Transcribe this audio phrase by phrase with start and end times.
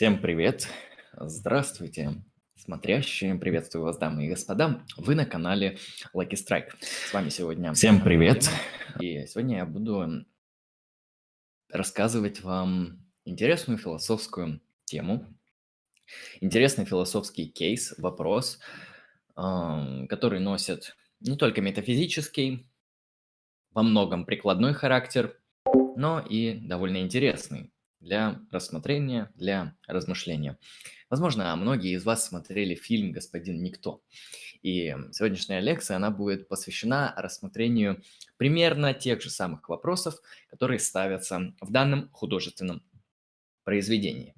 [0.00, 0.66] Всем привет!
[1.12, 2.22] Здравствуйте,
[2.56, 3.34] смотрящие.
[3.34, 4.82] Приветствую вас, дамы и господа.
[4.96, 5.76] Вы на канале
[6.14, 6.70] Lucky Strike.
[6.80, 7.74] С вами сегодня...
[7.74, 8.48] Всем привет!
[8.98, 10.24] И сегодня я буду
[11.68, 15.26] рассказывать вам интересную философскую тему,
[16.40, 18.58] интересный философский кейс, вопрос,
[19.34, 22.66] который носит не только метафизический,
[23.72, 25.38] во многом прикладной характер,
[25.94, 30.58] но и довольно интересный для рассмотрения, для размышления.
[31.08, 34.02] Возможно, многие из вас смотрели фильм «Господин Никто».
[34.62, 38.02] И сегодняшняя лекция, она будет посвящена рассмотрению
[38.36, 40.16] примерно тех же самых вопросов,
[40.48, 42.82] которые ставятся в данном художественном
[43.64, 44.34] произведении.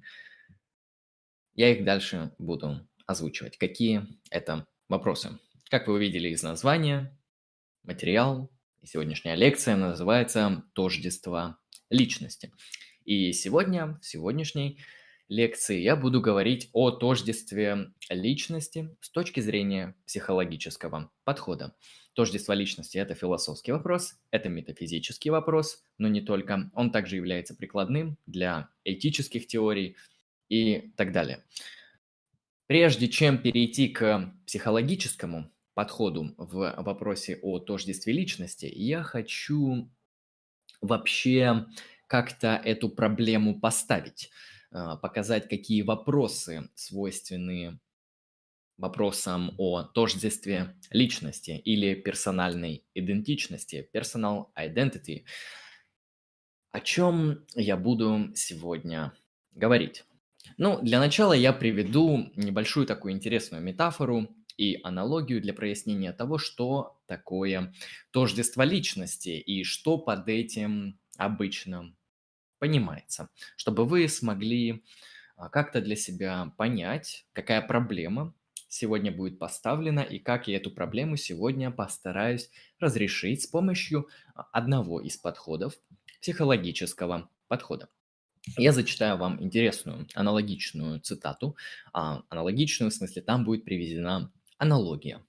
[1.55, 3.57] Я их дальше буду озвучивать.
[3.57, 5.37] Какие это вопросы?
[5.69, 7.17] Как вы увидели из названия,
[7.83, 11.57] материал и сегодняшняя лекция называется «Тождество
[11.89, 12.51] личности».
[13.05, 14.79] И сегодня, в сегодняшней
[15.29, 21.75] лекции я буду говорить о тождестве личности с точки зрения психологического подхода.
[22.13, 26.69] Тождество личности– это философский вопрос, это метафизический вопрос, но не только.
[26.75, 29.95] Он также является прикладным для этических теорий
[30.49, 31.43] и так далее.
[32.67, 39.89] Прежде чем перейти к психологическому подходу в вопросе о тождестве личности, я хочу
[40.81, 41.65] вообще
[42.13, 44.29] как-то эту проблему поставить,
[44.69, 47.79] а, показать, какие вопросы свойственны
[48.77, 55.23] вопросам о тождестве личности или персональной идентичности, personal identity.
[56.69, 59.11] О чем я буду сегодня
[59.53, 60.05] говорить?
[60.57, 66.99] Ну, для начала я приведу небольшую такую интересную метафору и аналогию для прояснения того, что
[67.07, 67.73] такое
[68.11, 71.95] тождество личности и что под этим обычно
[72.63, 74.85] понимается, чтобы вы смогли
[75.35, 78.33] а, как-то для себя понять, какая проблема
[78.69, 85.01] сегодня будет поставлена и как я эту проблему сегодня постараюсь разрешить с помощью а, одного
[85.01, 85.73] из подходов,
[86.21, 87.89] психологического подхода.
[88.57, 91.57] Я зачитаю вам интересную аналогичную цитату.
[91.91, 95.21] А, аналогичную в смысле там будет приведена аналогия.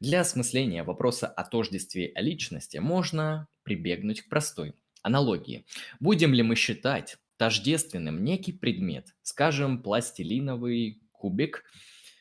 [0.00, 5.66] Для осмысления вопроса о тождестве личности можно прибегнуть к простой Аналогии.
[6.00, 11.64] Будем ли мы считать тождественным некий предмет, скажем, пластилиновый кубик,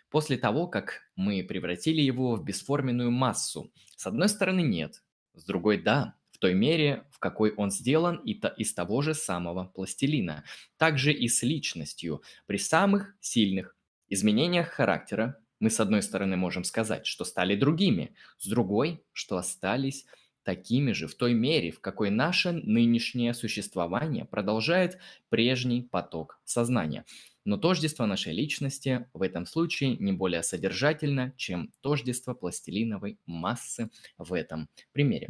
[0.10, 3.72] после того, как мы превратили его в бесформенную массу?
[3.96, 5.04] С одной стороны, нет.
[5.34, 9.14] С другой, да, в той мере, в какой он сделан и то, из того же
[9.14, 10.44] самого пластилина.
[10.78, 12.22] Также и с личностью.
[12.46, 13.76] При самых сильных
[14.10, 20.06] изменениях характера мы, с одной стороны, можем сказать, что стали другими, с другой, что остались
[20.44, 24.98] такими же в той мере, в какой наше нынешнее существование продолжает
[25.30, 27.06] прежний поток сознания.
[27.44, 34.34] Но тождество нашей личности в этом случае не более содержательно, чем тождество пластилиновой массы в
[34.34, 35.30] этом примере.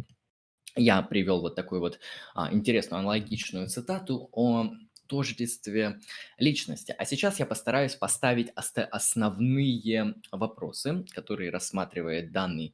[0.75, 1.99] Я привел вот такую вот
[2.33, 4.71] а, интересную аналогичную цитату о
[5.07, 5.99] тождестве
[6.37, 6.95] личности.
[6.97, 12.73] А сейчас я постараюсь поставить основные вопросы, которые рассматривает данный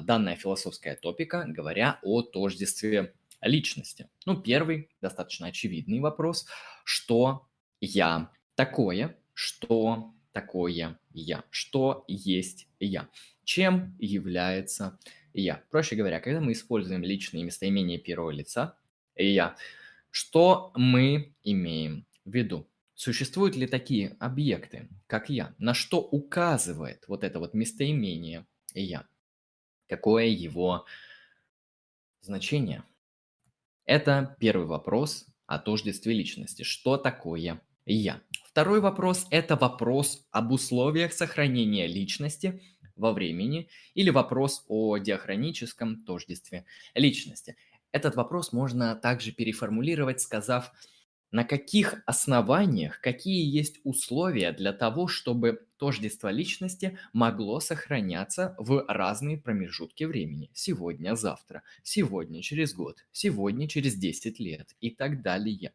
[0.00, 4.08] данная философская топика, говоря о тождестве личности.
[4.24, 6.46] Ну, первый, достаточно очевидный вопрос,
[6.84, 7.46] что
[7.80, 13.08] я такое, что такое я, что есть я,
[13.44, 14.98] чем является
[15.34, 15.62] я.
[15.70, 18.76] Проще говоря, когда мы используем личные местоимения первого лица,
[19.16, 19.56] я,
[20.10, 22.68] что мы имеем в виду?
[22.94, 25.54] Существуют ли такие объекты, как я?
[25.58, 29.06] На что указывает вот это вот местоимение я?
[29.92, 30.86] Какое его
[32.22, 32.82] значение?
[33.84, 36.62] Это первый вопрос о тождестве личности.
[36.62, 38.22] Что такое я?
[38.46, 42.62] Второй вопрос– это вопрос об условиях сохранения личности
[42.96, 46.64] во времени или вопрос о диахроническом тождестве
[46.94, 47.56] личности.
[47.90, 50.72] Этот вопрос можно также переформулировать, сказав–
[51.32, 59.38] на каких основаниях, какие есть условия для того, чтобы тождество личности могло сохраняться в разные
[59.38, 60.50] промежутки времени.
[60.52, 65.72] Сегодня, завтра, сегодня, через год, сегодня, через 10 лет и так далее.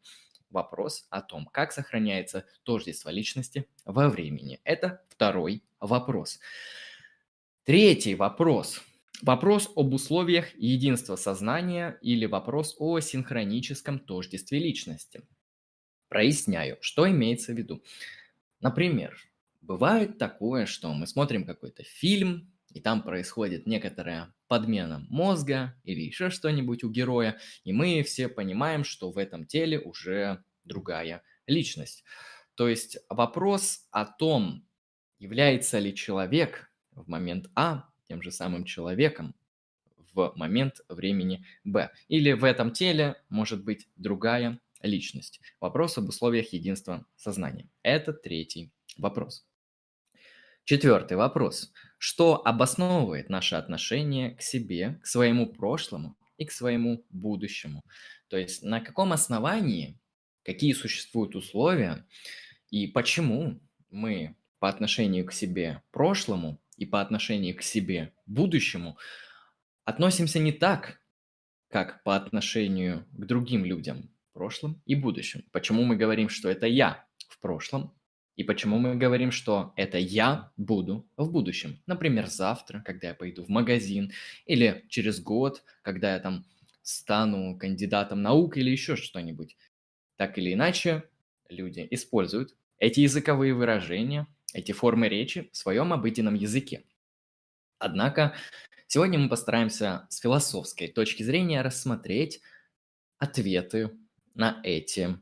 [0.52, 4.62] Вопрос о том, как сохраняется тождество личности во времени.
[4.64, 6.40] Это второй вопрос.
[7.66, 8.82] Третий вопрос.
[9.24, 15.24] Вопрос об условиях единства сознания или вопрос о синхроническом тождестве личности.
[16.10, 17.84] Проясняю, что имеется в виду.
[18.62, 19.18] Например,
[19.62, 26.30] бывает такое, что мы смотрим какой-то фильм, и там происходит некоторая подмена мозга или еще
[26.30, 32.04] что-нибудь у героя, и мы все понимаем, что в этом теле уже другая личность.
[32.56, 34.66] То есть вопрос о том,
[35.20, 39.36] является ли человек в момент А тем же самым человеком
[40.14, 41.92] в момент времени Б.
[42.08, 45.40] Или в этом теле может быть другая личность.
[45.60, 47.70] Вопрос об условиях единства сознания.
[47.84, 49.46] Это третий вопрос.
[50.64, 51.72] Четвертый вопрос.
[51.98, 57.82] Что обосновывает наше отношение к себе, к своему прошлому и к своему будущему?
[58.28, 59.98] То есть на каком основании,
[60.44, 62.06] какие существуют условия
[62.70, 68.98] и почему мы по отношению к себе прошлому и по отношению к себе будущему
[69.86, 71.00] относимся не так,
[71.70, 75.44] как по отношению к другим людям прошлом и будущем.
[75.52, 77.92] Почему мы говорим, что это я в прошлом,
[78.36, 81.82] и почему мы говорим, что это я буду в будущем.
[81.88, 84.12] Например, завтра, когда я пойду в магазин,
[84.46, 86.46] или через год, когда я там
[86.84, 89.58] стану кандидатом наук или еще что-нибудь.
[90.18, 91.10] Так или иначе,
[91.50, 96.84] люди используют эти языковые выражения, эти формы речи в своем обыденном языке.
[97.80, 98.36] Однако
[98.86, 102.40] сегодня мы постараемся с философской точки зрения рассмотреть
[103.18, 103.98] ответы
[104.38, 105.20] на эти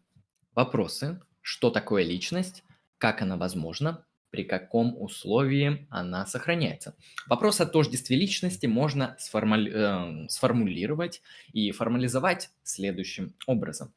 [0.53, 1.19] вопросы.
[1.41, 2.63] Что такое личность,
[2.97, 6.95] как она возможна, при каком условии она сохраняется.
[7.27, 9.71] Вопрос о тождестве личности можно сформули...
[9.73, 11.21] э, сформулировать
[11.53, 13.93] и формализовать следующим образом.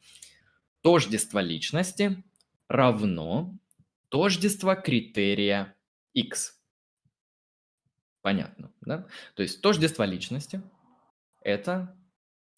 [0.82, 2.23] Тождество личности
[2.69, 3.59] равно
[4.11, 5.75] тождество критерия
[6.12, 6.61] X.
[8.23, 9.06] Понятно, да?
[9.35, 10.62] То есть тождество личности–
[11.43, 11.97] это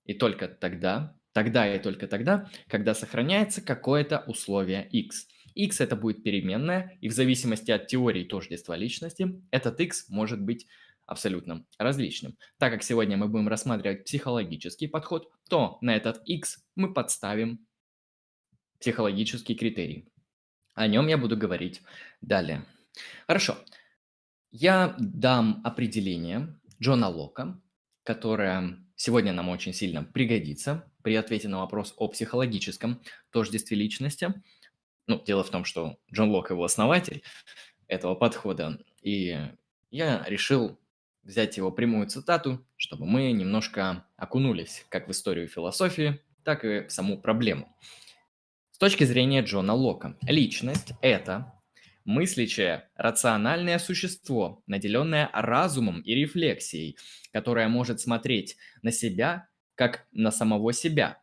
[0.04, 5.28] и только тогда, тогда и только тогда, когда сохраняется какое-то условие x.
[5.54, 10.66] x это будет переменная, и в зависимости от теории тождества личности, этот x может быть
[11.06, 12.36] абсолютно различным.
[12.58, 17.66] Так как сегодня мы будем рассматривать психологический подход, то на этот x мы подставим
[18.78, 20.08] психологический критерий.
[20.74, 21.82] О нем я буду говорить
[22.20, 22.64] далее.
[23.26, 23.58] Хорошо.
[24.52, 27.60] Я дам определение Джона Лока,
[28.04, 33.00] которое сегодня нам очень сильно пригодится при ответе на вопрос о психологическом
[33.30, 34.34] тождестве личности.
[35.06, 37.22] Ну, дело в том, что Джон Лок его основатель
[37.88, 39.38] этого подхода, и
[39.90, 40.78] я решил
[41.22, 46.92] взять его прямую цитату, чтобы мы немножко окунулись как в историю философии, так и в
[46.92, 47.74] саму проблему
[48.80, 51.52] точки зрения Джона Лока, личность– это
[52.04, 56.96] мыслящее, рациональное существо, наделенное разумом и рефлексией,
[57.32, 61.22] которое может смотреть на себя как на самого себя,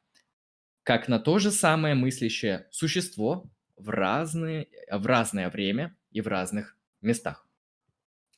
[0.83, 6.77] как на то же самое мыслящее существо в, разные, в разное время и в разных
[7.01, 7.47] местах.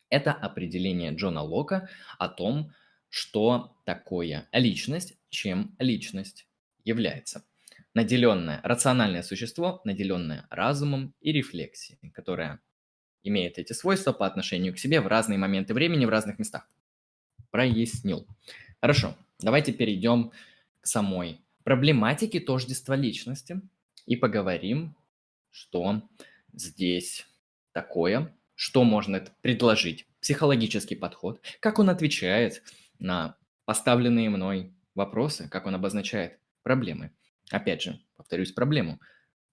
[0.10, 2.74] Это определение Джона Лока о том,
[3.10, 6.48] что такое личность, чем личность
[6.84, 7.46] является
[8.00, 12.62] наделенное, рациональное существо, наделенное разумом и рефлексией, которое
[13.24, 16.66] имеет эти свойства по отношению к себе в разные моменты времени, в разных местах.
[17.52, 18.26] Прояснил.
[18.80, 20.32] Хорошо, давайте перейдем
[20.80, 23.60] к самой проблематике тождества личности
[24.06, 24.96] и поговорим,
[25.52, 26.02] что
[26.54, 27.28] здесь
[27.74, 32.64] такое, что можно предложить, психологический подход, как он отвечает
[32.98, 33.36] на
[33.66, 37.12] поставленные мной вопросы, как он обозначает проблемы.
[37.52, 39.00] Опять же, повторюсь проблему.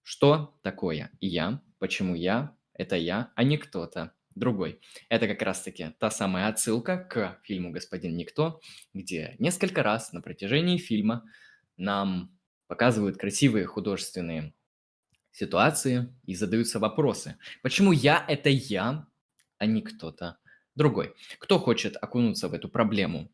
[0.03, 1.61] Что такое я?
[1.79, 2.55] Почему я?
[2.73, 4.79] Это я, а не кто-то другой.
[5.09, 8.61] Это как раз-таки та самая отсылка к фильму «Господин Никто»,
[8.93, 11.23] где несколько раз на протяжении фильма
[11.75, 12.37] нам
[12.67, 14.53] показывают красивые художественные
[15.31, 17.37] ситуации и задаются вопросы.
[17.61, 19.07] Почему я– это я,
[19.57, 20.37] а не кто-то
[20.75, 21.15] другой?
[21.39, 23.31] Кто хочет окунуться в эту проблему,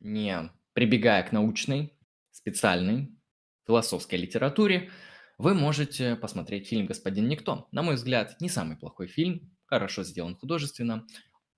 [0.00, 1.96] не прибегая к научной,
[2.30, 3.14] специальной
[3.66, 4.90] философской литературе,
[5.38, 7.68] вы можете посмотреть фильм «Господин Никто».
[7.72, 11.06] На мой взгляд, не самый плохой фильм, хорошо сделан художественно.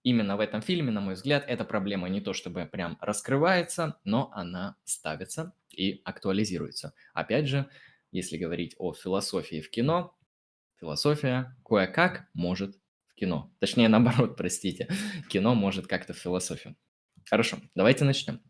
[0.02, 4.30] Именно в этом фильме, на мой взгляд, эта проблема не то чтобы прям раскрывается, но
[4.32, 6.94] она ставится и актуализируется.
[7.14, 7.68] Опять же,
[8.12, 10.16] если говорить о философии в кино,
[10.78, 12.76] философия кое-как может
[13.08, 13.52] в кино.
[13.60, 14.88] Точнее, наоборот, простите,
[15.28, 16.76] кино может как-то в философию.
[17.28, 18.40] Хорошо, давайте начнем.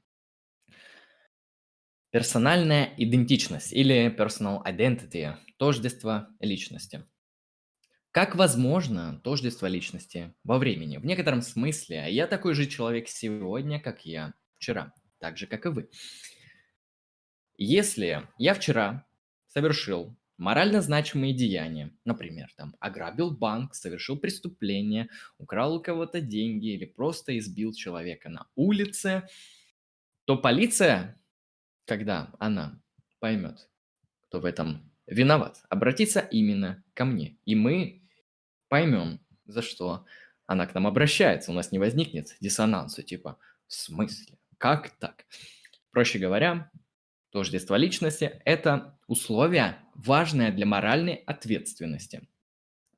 [2.14, 7.02] Персональная идентичность или personal identity– тождество личности.
[8.12, 10.99] Как возможно тождество личности во времени?
[10.99, 15.71] В некотором смысле я такой же человек сегодня, как я вчера, так же, как и
[15.71, 15.90] вы.
[17.56, 19.09] Если я вчера
[19.49, 26.85] совершил морально значимые деяния, например, там, ограбил банк, совершил преступление, украл у кого-то деньги или
[26.85, 29.26] просто избил человека на улице,
[30.26, 31.21] то полиция
[31.87, 32.81] когда она
[33.21, 33.69] поймет,
[34.29, 37.38] кто в этом виноват, обратиться именно ко мне.
[37.45, 38.03] И мы
[38.69, 40.07] поймем, за что
[40.47, 41.50] она к нам обращается.
[41.50, 44.38] У нас не возникнет диссонанса, типа, в смысле?
[44.59, 45.26] Как так?
[45.91, 46.71] Проще говоря,
[47.31, 52.29] тождество личности– это условие, важное для моральной ответственности.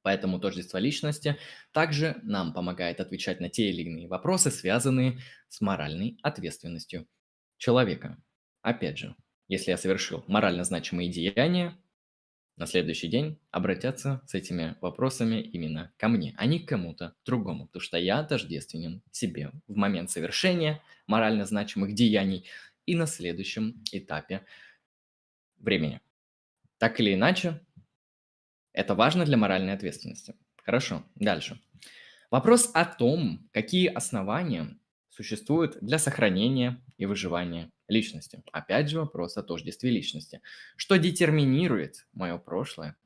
[0.03, 1.37] Поэтому тождество личности
[1.73, 7.09] также нам помогает отвечать на те или иные вопросы, связанные с моральной ответственностью
[7.59, 8.17] человека.
[8.67, 9.15] Опять же,
[9.47, 11.79] если я совершил морально значимые деяния,
[12.57, 17.67] на следующий день обратятся с этими вопросами именно ко мне, а не к кому-то другому,
[17.67, 22.45] потому что я тождественен себе в момент совершения морально значимых деяний
[22.87, 24.45] и на следующем этапе
[25.59, 26.01] времени.
[26.79, 27.61] Так или иначе,
[28.73, 30.35] это важно для моральной ответственности.
[30.57, 31.61] Хорошо, дальше.
[32.33, 34.77] Вопрос о том, какие основания
[35.09, 38.43] существуют для сохранения и выживания личности.
[38.53, 40.41] Опять же вопрос о тождестве личности.
[40.77, 42.97] Что детерминирует мое прошлое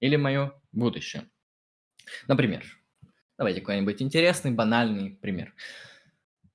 [0.00, 1.28] или мое будущее?
[2.26, 2.64] Например,
[3.36, 5.54] давайте какой-нибудь интересный, банальный пример.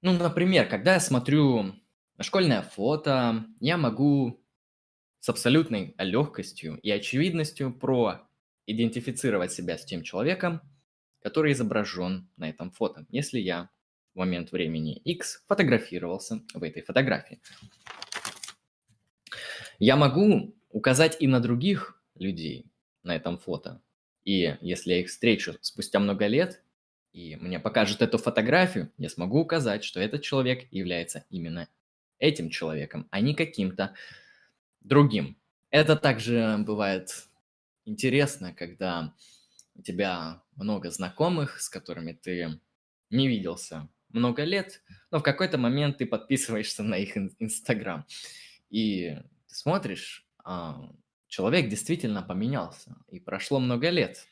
[0.01, 1.75] Ну, например, когда я смотрю
[2.19, 4.43] школьное фото, я могу
[5.19, 8.27] с абсолютной легкостью и очевидностью про
[8.65, 10.61] идентифицировать себя с тем человеком,
[11.21, 13.69] который изображен на этом фото, если я
[14.13, 17.39] в момент времени X фотографировался в этой фотографии.
[19.79, 22.65] Я могу указать и на других людей
[23.03, 23.81] на этом фото.
[24.23, 26.61] И если я их встречу спустя много лет,
[27.11, 31.67] и мне покажут эту фотографию, я смогу указать, что этот человек является именно
[32.17, 33.93] этим человеком, а не каким-то
[34.81, 35.37] другим.
[35.69, 37.27] Это также бывает
[37.85, 39.13] интересно, когда
[39.75, 42.59] у тебя много знакомых, с которыми ты
[43.09, 48.05] не виделся много лет, но в какой-то момент ты подписываешься на их Инстаграм.
[48.69, 49.17] И
[49.47, 50.89] ты смотришь, а,
[51.27, 52.95] человек действительно поменялся.
[53.09, 54.27] И прошло много лет.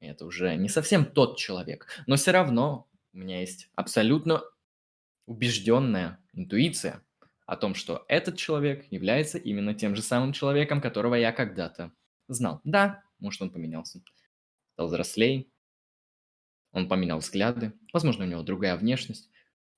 [0.00, 1.86] И это уже не совсем тот человек.
[2.06, 4.42] Но все равно у меня есть абсолютно
[5.26, 7.02] убежденная интуиция
[7.46, 11.92] о том, что этот человек является именно тем же самым человеком, которого я когда-то
[12.28, 12.60] знал.
[12.64, 14.02] Да, может, он поменялся.
[14.72, 15.46] Стал взрослее,
[16.76, 19.30] он поменял взгляды, возможно, у него другая внешность,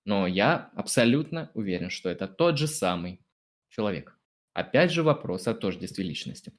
[0.04, 3.20] но я абсолютно уверен, что это тот же самый
[3.68, 4.18] человек.
[4.52, 6.52] Опять же вопрос о тождестве личности.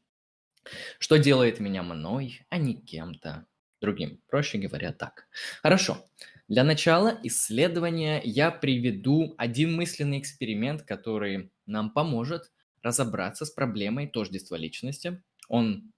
[0.98, 3.48] Что делает меня мной, а не кем-то
[3.82, 4.22] другим?
[4.30, 5.28] Проще говоря, так.
[5.62, 6.06] Хорошо.
[6.48, 14.56] Для начала исследования я приведу один мысленный эксперимент, который нам поможет разобраться с проблемой тождества
[14.56, 15.22] личности.
[15.50, 15.92] Он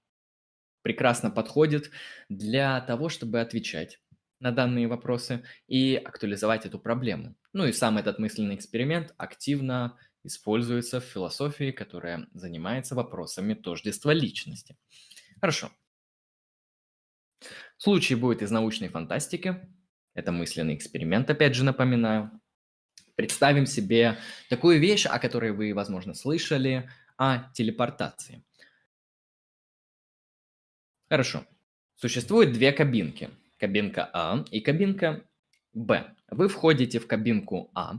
[0.81, 1.91] прекрасно подходит
[2.27, 4.00] для того, чтобы отвечать
[4.41, 7.36] на данные вопросы и актуализовать эту проблему.
[7.53, 14.75] Ну и сам этот мысленный эксперимент активно используется в философии, которая занимается вопросами тождества личности.
[15.39, 15.71] Хорошо.
[17.77, 19.62] Случай будет из научной фантастики.
[20.13, 22.31] Это мысленный эксперимент, опять же напоминаю.
[23.15, 24.17] Представим себе
[24.50, 28.43] такую вещь, о которой вы, возможно, слышали, о телепортации.
[31.10, 31.45] Хорошо.
[31.95, 33.29] Существует две кабинки–
[33.61, 35.23] кабинка А и кабинка
[35.73, 36.15] Б.
[36.31, 37.93] Вы входите в кабинку А,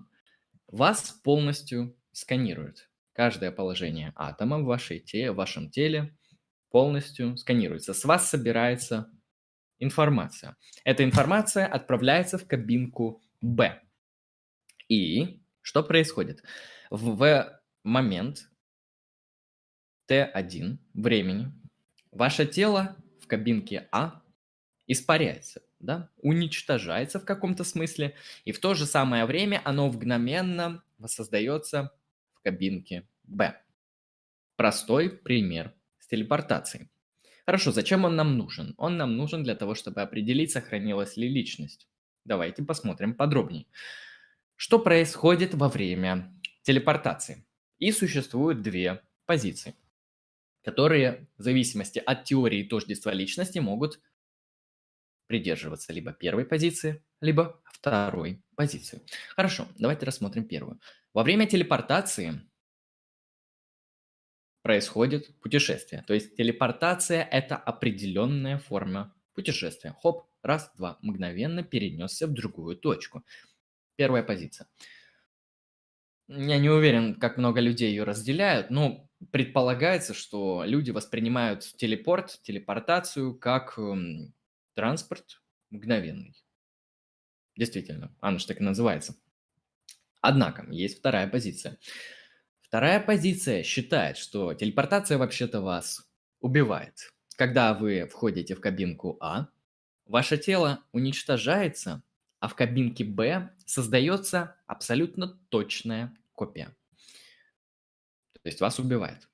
[0.67, 2.91] вас полностью сканируют.
[3.13, 6.19] Каждое положение атома в, вашей те, в вашем теле
[6.71, 7.95] полностью сканируется.
[7.95, 9.09] С вас собирается
[9.79, 10.57] информация.
[10.85, 13.81] Эта информация отправляется в кабинку Б.
[14.89, 16.43] И что происходит?
[16.91, 18.51] В момент
[20.11, 21.53] Т1 времени
[22.11, 24.22] ваше тело в кабинке А
[24.87, 31.93] испаряется, да, уничтожается в каком-то смысле, и в то же самое время оно мгновенно воссоздается
[32.35, 33.61] в кабинке Б.
[34.57, 36.89] Простой пример с телепортацией.
[37.47, 38.75] Хорошо, зачем он нам нужен?
[38.77, 41.89] Он нам нужен для того, чтобы определить, сохранилась ли личность.
[42.25, 43.67] Давайте посмотрим подробнее.
[44.57, 47.45] Что происходит во время телепортации?
[47.79, 49.75] И существуют две позиции,
[50.63, 53.99] которые в зависимости от теории тождества личности могут
[55.27, 59.03] придерживаться либо первой позиции, либо второй позиции.
[59.35, 60.81] Хорошо, давайте рассмотрим первую.
[61.15, 62.41] Во время телепортации
[64.63, 66.05] происходит путешествие.
[66.07, 69.95] То есть телепортация– это определенная форма путешествия.
[70.01, 73.25] Хоп, раз, два, мгновенно перенесся в другую точку.
[73.97, 74.69] Первая позиция.
[76.29, 83.35] Я не уверен, как много людей ее разделяют, но предполагается, что люди воспринимают телепорт, телепортацию
[83.35, 84.33] как эм,
[84.75, 86.35] Транспорт мгновенный.
[87.57, 89.15] Действительно, оно же так и называется.
[90.21, 91.79] Однако, есть вторая позиция.
[92.61, 96.09] Вторая позиция считает, что телепортация вообще-то вас
[96.41, 97.13] убивает.
[97.37, 99.49] Когда вы входите в кабинку А,
[100.07, 102.03] ваше тело уничтожается,
[102.41, 106.75] а в кабинке Б создается абсолютно точная копия.
[108.43, 109.29] То есть вас убивает.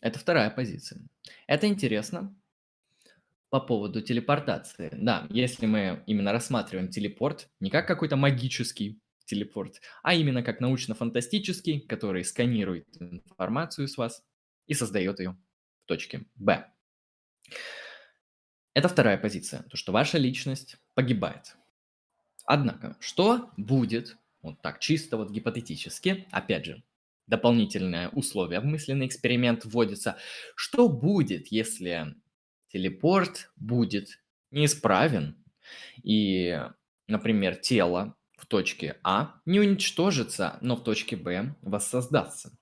[0.00, 1.00] Это вторая позиция.
[1.46, 2.36] Это интересно
[3.52, 4.88] по поводу телепортации.
[4.92, 11.80] Да, если мы именно рассматриваем телепорт не как какой-то магический телепорт, а именно как научно-фантастический,
[11.80, 14.24] который сканирует информацию с вас
[14.66, 15.36] и создает ее
[15.84, 16.72] в точке Б.
[18.72, 21.54] Это вторая позиция, то, что ваша личность погибает.
[22.46, 26.82] Однако, что будет, вот так чисто вот гипотетически, опять же,
[27.26, 30.16] дополнительное условие в эксперимент вводится,
[30.56, 32.14] что будет, если
[32.72, 35.36] телепорт будет неисправен,
[36.02, 36.60] и,
[37.06, 42.56] например, тело в точке А не уничтожится, но в точке Б воссоздастся.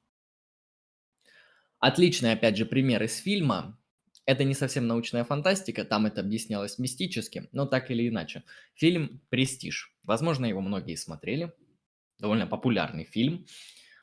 [1.79, 3.79] Отличный, опять же, пример из фильма.
[4.26, 8.45] Это не совсем научная фантастика, там это объяснялось мистически, но так или иначе.
[8.75, 9.97] Фильм «Престиж».
[10.02, 11.52] Возможно, его многие смотрели.
[12.19, 13.47] Довольно популярный фильм.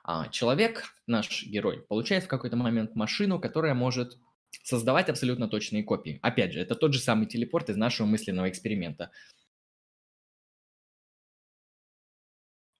[0.03, 4.17] А, человек, наш герой, получает в какой-то момент машину, которая может
[4.63, 6.19] создавать абсолютно точные копии.
[6.21, 9.11] Опять же, это тот же самый телепорт из нашего мысленного эксперимента.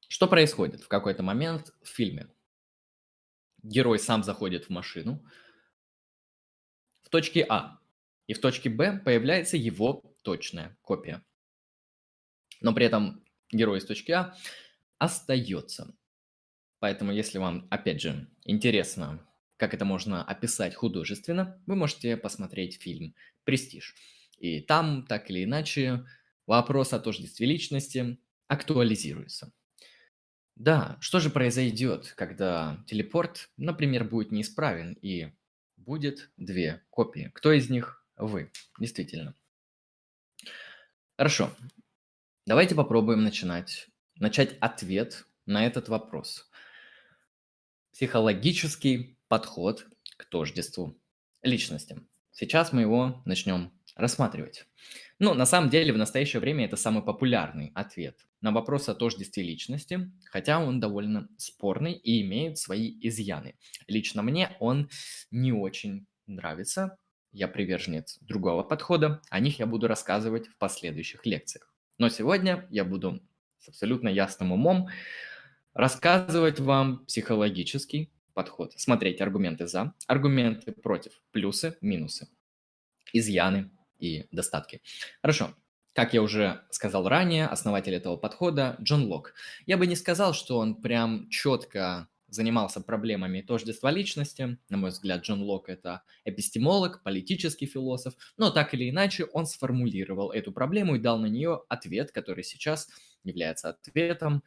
[0.07, 2.27] Что происходит в какой-то момент в фильме?
[3.61, 5.23] Герой сам заходит в машину
[7.07, 7.79] в точке А,
[8.27, 11.23] и в точке Б появляется его точная копия.
[12.59, 14.35] Но при этом герой из точки А
[14.97, 15.95] остается.
[16.79, 19.25] Поэтому, если вам, опять же, интересно,
[19.57, 23.95] как это можно описать художественно, вы можете посмотреть фильм «Престиж».
[24.37, 26.05] И там, так или иначе,
[26.45, 29.51] вопрос о тождестве личности актуализируется.
[30.55, 35.31] Да, что же произойдет, когда телепорт, например, будет неисправен и
[35.75, 37.31] будет две копии?
[37.33, 38.51] Кто из них вы?
[38.79, 39.35] Действительно.
[41.15, 41.51] Хорошо.
[42.45, 46.49] Давайте попробуем начинать, начать ответ на этот вопрос.
[47.91, 49.87] Психологический подход
[50.17, 50.99] к тождеству
[51.41, 51.97] личности.
[52.31, 54.65] Сейчас мы его начнем рассматривать.
[55.19, 59.43] Ну, на самом деле, в настоящее время это самый популярный ответ на вопрос о тождестве
[59.43, 63.55] личности, хотя он довольно спорный и имеет свои изъяны.
[63.87, 64.89] Лично мне он
[65.31, 66.97] не очень нравится,
[67.31, 71.73] я приверженец другого подхода, о них я буду рассказывать в последующих лекциях.
[71.97, 73.21] Но сегодня я буду
[73.59, 74.87] с абсолютно ясным умом
[75.73, 82.27] рассказывать вам психологический подход, смотреть аргументы за, аргументы против, плюсы, минусы,
[83.11, 84.83] изъяны и достатки.
[85.23, 85.55] Хорошо.
[85.93, 89.33] Как я уже сказал ранее, основатель этого подхода Джон Лок.
[89.65, 94.59] Я бы не сказал, что он прям четко занимался проблемами тождества личности.
[94.69, 100.29] На мой взгляд, Джон Лок– это эпистемолог, политический философ, но так или иначе он сформулировал
[100.29, 102.87] эту проблему и дал на нее ответ, который сейчас
[103.23, 104.43] является ответом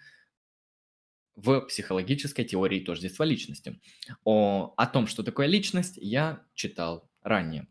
[1.43, 3.81] в психологической теории тождества личности.
[4.25, 7.67] О, о том, что такое личность, я читал ранее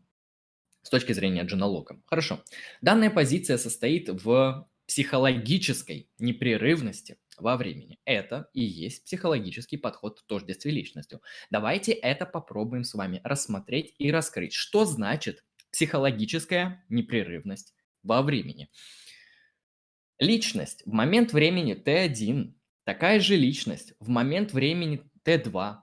[0.82, 2.00] с точки зрения Джона Лока.
[2.06, 2.42] Хорошо.
[2.80, 7.98] Данная позиция состоит в психологической непрерывности во времени.
[8.04, 11.22] Это и есть психологический подход к тождестве личностью.
[11.50, 14.52] Давайте это попробуем с вами рассмотреть и раскрыть.
[14.52, 18.68] Что значит психологическая непрерывность во времени?
[20.18, 22.52] Личность в момент времени Т1
[22.90, 25.76] Такая же личность в момент времени Т2,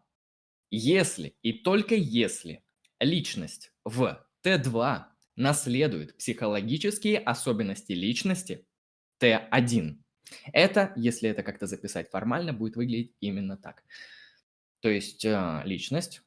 [0.71, 2.65] если и только если
[2.99, 5.05] личность в Т2
[5.37, 8.67] наследует психологические особенности личности
[9.21, 10.03] Т1.
[10.51, 13.85] Это, если это как-то записать формально, будет выглядеть именно так.
[14.81, 16.23] То есть э, личность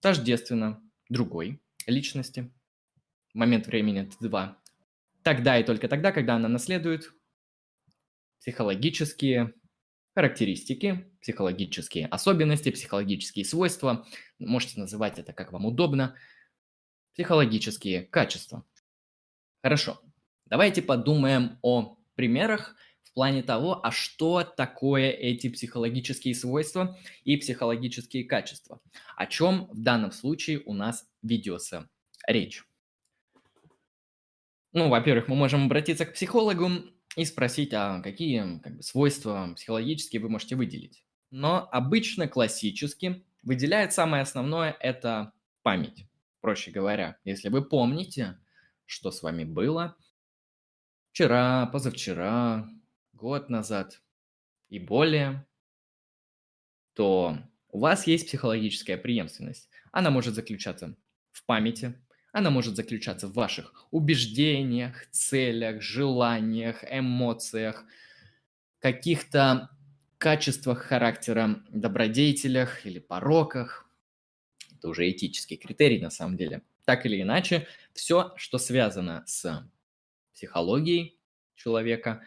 [0.00, 2.52] тождественна другой личности
[3.32, 4.56] момент времени Т2.
[5.22, 7.14] Тогда и только тогда, когда она наследует
[8.40, 9.54] психологические
[10.14, 14.06] характеристики, психологические особенности, психологические свойства,
[14.38, 16.16] можете называть это как вам удобно,
[17.14, 18.64] психологические качества.
[19.62, 20.00] Хорошо,
[20.46, 28.24] давайте подумаем о примерах в плане того, а что такое эти психологические свойства и психологические
[28.24, 28.80] качества,
[29.16, 31.88] о чем в данном случае у нас ведется
[32.26, 32.64] речь.
[34.72, 36.70] Ну, во-первых, мы можем обратиться к психологу
[37.16, 41.04] и спросить, а какие как бы, свойства психологические вы можете выделить.
[41.30, 46.06] Но обычно классически выделяет самое основное– это память.
[46.40, 48.38] Проще говоря, если вы помните,
[48.84, 49.96] что с вами было
[51.12, 52.68] вчера, позавчера,
[53.12, 54.02] год назад
[54.68, 55.46] и более,
[56.94, 59.68] то у вас есть психологическая преемственность.
[59.92, 60.96] Она может заключаться
[61.30, 61.98] в памяти,
[62.32, 67.84] Она может заключаться в ваших убеждениях, целях, желаниях, эмоциях,
[68.80, 69.70] каких-то
[70.18, 73.88] качествах характера, добродетелях или пороках.
[74.76, 76.62] Это уже этический критерий на самом деле.
[76.84, 79.70] Так или иначе, все, что связано с
[80.34, 81.18] психологией
[81.54, 82.22] человека,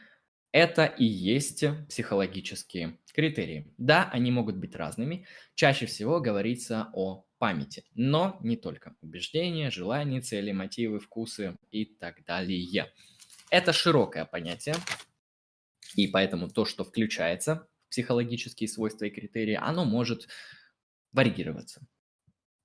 [0.52, 3.74] это и есть психологические критерии.
[3.78, 5.26] Да, они могут быть разными.
[5.56, 8.96] Чаще всего говорится о памяти, но не только.
[9.02, 12.92] Убеждения, желания, цели, мотивы, вкусы и так далее.
[13.50, 14.76] Это широкое понятие,
[15.96, 20.28] и поэтому то, что включается в психологические свойства и критерии, оно может
[21.12, 21.82] варьироваться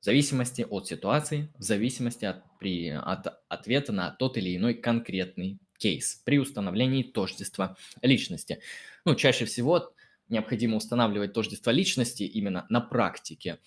[0.00, 5.58] в зависимости от ситуации, в зависимости от, при, от ответа на тот или иной конкретный
[5.78, 8.60] кейс при установлении тождества личности.
[9.04, 9.92] Ну, чаще всего
[10.28, 13.58] необходимо устанавливать тождество личности именно на практике.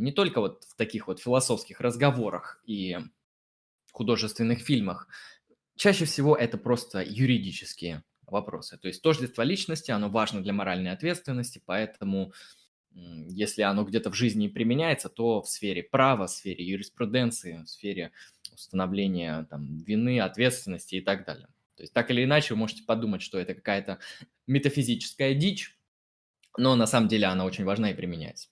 [0.00, 2.98] Не только вот в таких вот философских разговорах и
[3.92, 5.08] художественных фильмах.
[5.76, 8.78] Чаще всего это просто юридические вопросы.
[8.78, 12.32] То есть тождество личности, оно важно для моральной ответственности, поэтому
[12.92, 18.12] если оно где-то в жизни применяется, то в сфере права, в сфере юриспруденции, в сфере
[18.52, 21.48] установления там, вины, ответственности и так далее.
[21.76, 23.98] То есть так или иначе вы можете подумать, что это какая-то
[24.46, 25.78] метафизическая дичь,
[26.56, 28.48] но на самом деле она очень важна и применяется.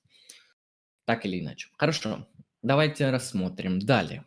[1.08, 1.68] Так или иначе.
[1.78, 2.28] Хорошо,
[2.60, 4.26] давайте рассмотрим далее.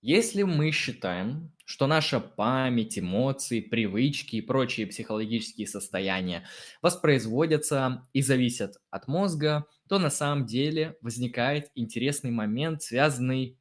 [0.00, 6.46] Если мы считаем, что наша память, эмоции, привычки и прочие психологические состояния
[6.82, 13.58] воспроизводятся и зависят от мозга, то на самом деле возникает интересный момент, связанный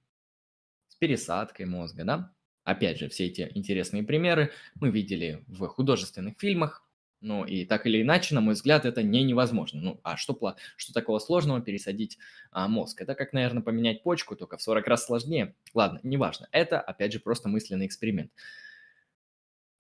[0.90, 2.36] с пересадкой мозга, да?
[2.66, 6.83] Опять же, все эти интересные примеры мы видели в художественных фильмах,
[7.24, 9.82] ну и так или иначе, на мой взгляд, это не невозможно.
[9.82, 10.38] Ну а что,
[10.76, 12.20] что такого сложного пересадить
[12.52, 13.02] а, мозг?
[13.02, 15.56] Это как, наверное, поменять почку, только в 40 раз сложнее.
[15.74, 16.48] Ладно, неважно.
[16.52, 18.32] Это, опять же, просто мысленный эксперимент.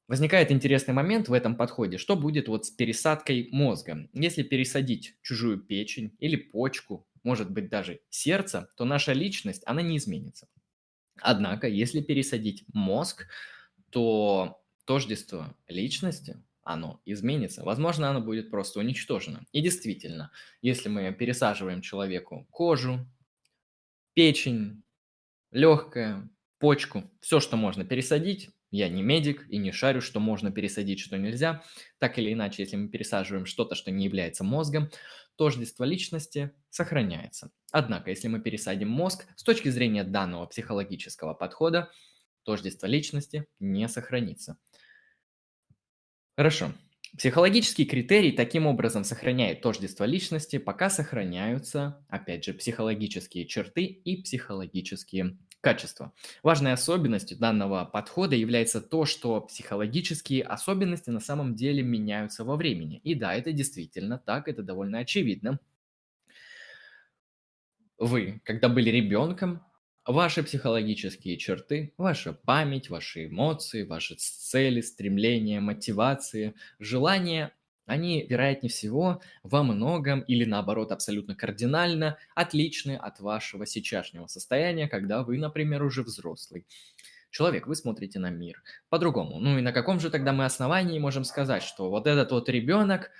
[0.08, 4.10] Возникает интересный момент в этом подходе, что будет вот с пересадкой мозга.
[4.14, 9.98] Если пересадить чужую печень или почку, может быть даже сердце, то наша личность, она не
[9.98, 10.48] изменится.
[11.22, 13.28] Однако, если пересадить мозг,
[13.90, 17.64] то тождество личности оно изменится.
[17.64, 19.46] Возможно, оно будет просто уничтожено.
[19.52, 23.08] И действительно, если мы пересаживаем человеку кожу,
[24.14, 24.84] печень,
[25.52, 31.00] легкое, почку, все, что можно пересадить, я не медик и не шарю, что можно пересадить,
[31.00, 31.64] что нельзя.
[32.00, 34.90] Так или иначе, если мы пересаживаем что-то, что не является мозгом,
[35.36, 37.52] тождество личности сохраняется.
[37.72, 41.92] Однако, если мы пересадим мозг, с точки зрения данного психологического подхода,
[42.44, 44.58] тождество личности не сохранится.
[46.36, 46.72] Хорошо.
[47.16, 55.38] Психологический критерий таким образом сохраняет тождество личности, пока сохраняются, опять же, психологические черты и психологические
[55.62, 56.12] качества.
[56.42, 62.98] Важной особенностью данного подхода является то, что психологические особенности на самом деле меняются во времени.
[63.04, 65.60] И да, это действительно так, это довольно очевидно.
[68.00, 69.64] Вы, когда были ребенком,
[70.06, 77.54] Ваши психологические черты, ваша память, ваши эмоции, ваши цели, стремления, мотивации, желания,
[77.86, 85.24] они, вероятнее всего, во многом или наоборот абсолютно кардинально отличны от вашего сейчасшнего состояния, когда
[85.24, 86.68] вы, например, уже взрослый.
[87.32, 89.40] Человек, вы смотрите на мир по-другому.
[89.40, 93.12] Ну и на каком же тогда мы основании можем сказать, что вот этот вот ребенок,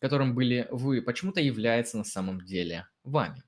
[0.00, 3.45] которым были вы, почему-то является на самом деле вами?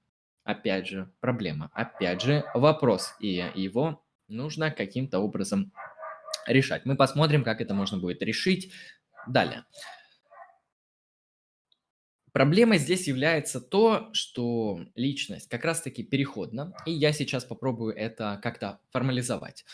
[0.48, 5.72] Опять же, проблема, опять же, вопрос, и его нужно каким-то образом
[6.46, 6.87] решать.
[6.87, 8.72] Мы посмотрим, как это можно будет решить
[9.26, 9.66] далее.
[12.32, 18.80] Проблемой здесь является то, что личность как раз-таки переходна, и я сейчас попробую это как-то
[18.90, 19.66] формализовать.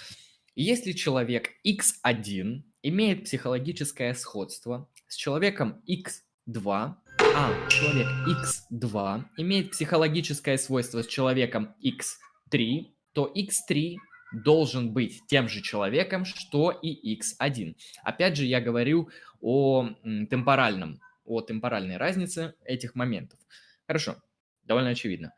[0.56, 6.94] Если человек X1 имеет психологическое сходство с человеком X2,
[7.36, 13.96] а человек x2 имеет психологическое свойство с человеком x3, то x3
[14.32, 17.74] должен быть тем же человеком, что и x1.
[18.04, 19.88] Опять же, я говорю о
[20.30, 23.40] темпоральном, о темпоральной разнице этих моментов.
[23.88, 24.16] Хорошо,
[24.62, 25.32] довольно очевидно.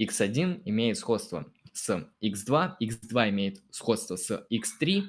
[0.00, 5.06] x1 имеет сходство с x2, x2 имеет сходство с x3,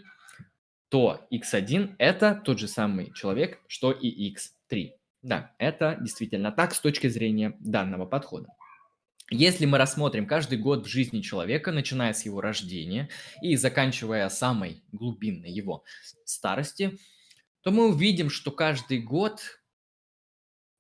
[0.90, 4.94] то x1 это тот же самый человек, что и x3.
[5.22, 8.50] Да, это действительно так с точки зрения данного подхода.
[9.30, 13.10] Если мы рассмотрим каждый год в жизни человека, начиная с его рождения
[13.42, 15.86] и заканчивая самой глубинной его
[16.26, 16.98] старости,
[17.62, 19.62] то мы увидим, что каждый год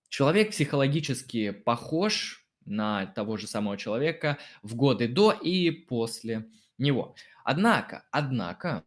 [0.09, 7.15] человек психологически похож на того же самого человека в годы до и после него.
[7.45, 8.83] Однако, однако,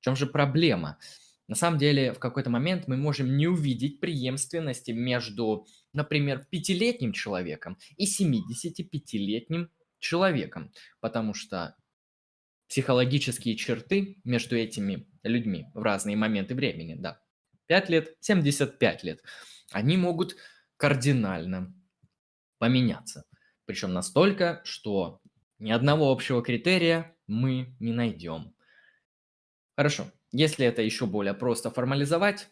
[0.00, 0.98] в чем же проблема?
[1.50, 7.76] На самом деле, в какой-то момент мы можем не увидеть преемственности между, например, пятилетним человеком
[7.96, 11.74] и 75-летним человеком, потому что
[12.68, 17.20] психологические черты между этими людьми в разные моменты времени, да,
[17.66, 19.20] 5 лет, 75 лет,
[19.72, 20.36] они могут
[20.76, 21.74] кардинально
[22.58, 23.24] поменяться.
[23.64, 25.20] Причем настолько, что
[25.58, 28.54] ни одного общего критерия мы не найдем.
[29.76, 32.48] Хорошо, если это еще более просто формализовать,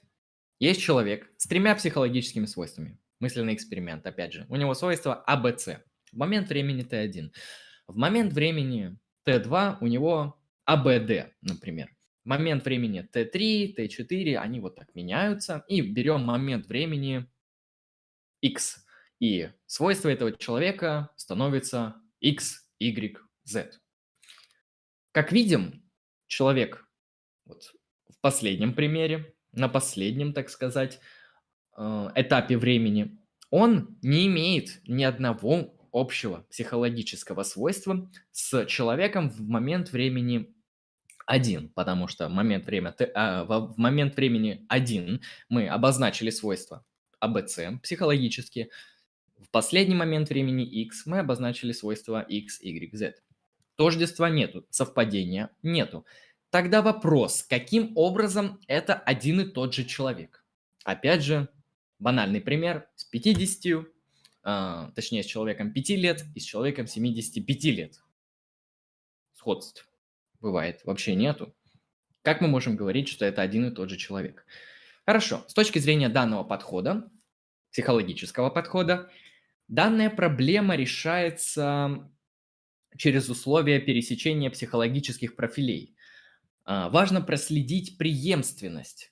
[0.59, 2.99] есть человек с тремя психологическими свойствами.
[3.21, 4.47] Мысленный эксперимент, опять же.
[4.49, 5.81] У него свойство ABC.
[6.13, 7.31] В момент времени T1.
[7.87, 11.95] В момент времени T2 у него ABD, например.
[12.25, 15.65] В момент времени T3, T4, они вот так меняются.
[15.69, 17.27] И берем момент времени
[18.41, 18.85] X.
[19.21, 23.73] И свойство этого человека становится X, Y, Z.
[25.13, 25.89] Как видим,
[26.27, 26.88] человек
[27.49, 27.73] вот
[28.09, 31.01] в последнем примере, на последнем, так сказать,
[31.77, 33.19] э, этапе времени,
[33.51, 40.55] он не имеет ни одного общего психологического свойства с человеком в момент времени
[41.27, 46.85] один, потому что момент, время, а, в момент времени один мы обозначили свойства
[47.23, 48.71] ABC психологические,
[49.39, 53.15] в последний момент времени x мы обозначили свойства x, y, z.
[53.77, 56.05] Тождества нету, совпадения нету.
[56.51, 60.45] Тогда вопрос, каким образом это один и тот же человек?
[60.85, 61.49] Опять же,
[61.99, 63.87] банальный пример с 50,
[64.43, 68.01] а, точнее, с человеком 5 лет и с человеком 75 лет.
[69.35, 69.87] Сходств
[70.41, 71.55] бывает вообще нету.
[72.23, 74.47] Как мы можем говорить, что это один и тот же человек?
[75.05, 77.11] Хорошо, с точки зрения данного подхода,
[77.73, 79.11] психологического подхода,
[79.69, 82.11] данная проблема решается
[82.97, 85.95] через условия пересечения психологических профилей.
[86.71, 89.11] А, важно проследить преемственность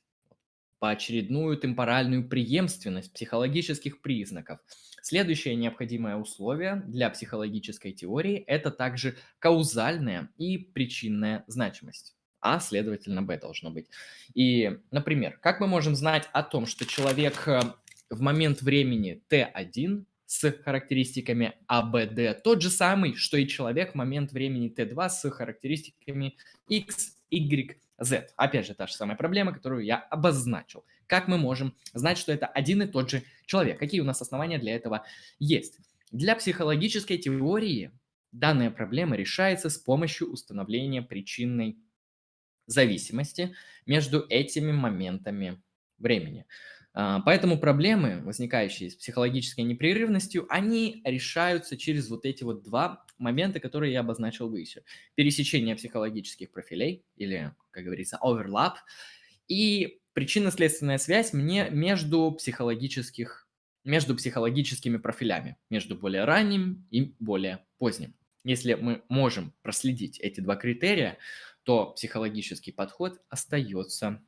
[0.78, 4.58] поочередную темпоральную преемственность психологических признаков.
[5.00, 12.14] Следующее необходимое условие для психологической теории– это также каузальная и причинная значимость.
[12.40, 13.86] А, следовательно, Б должно быть.
[14.34, 17.60] И, например, как мы можем знать о том, что человек э,
[18.10, 24.32] в момент времени Т1 с характеристиками АБД тот же самый, что и человек в момент
[24.32, 26.36] времени Т2 с характеристиками
[26.68, 28.32] X, Y, Z.
[28.36, 30.84] Опять же, та же самая проблема, которую я обозначил.
[31.06, 33.78] Как мы можем знать, что это один и тот же человек?
[33.78, 35.04] Какие у нас основания для этого
[35.38, 35.78] есть?
[36.10, 37.90] Для психологической теории
[38.32, 41.78] данная проблема решается с помощью установления причинной
[42.66, 43.54] зависимости
[43.86, 45.62] между этими моментами
[45.98, 46.46] времени.
[46.98, 53.60] А, поэтому проблемы, возникающие с психологической непрерывностью, они решаются через вот эти вот два момента,
[53.60, 54.82] которые я обозначил выше.
[55.14, 58.76] Пересечение психологических профилей, или, как говорится, overlap,
[59.46, 63.46] и причинно-следственная связь мне между психологических
[63.84, 68.16] между психологическими профилями, между более ранним и более поздним.
[68.42, 71.18] Если мы можем проследить эти два критерия,
[71.62, 74.24] то психологический подход остается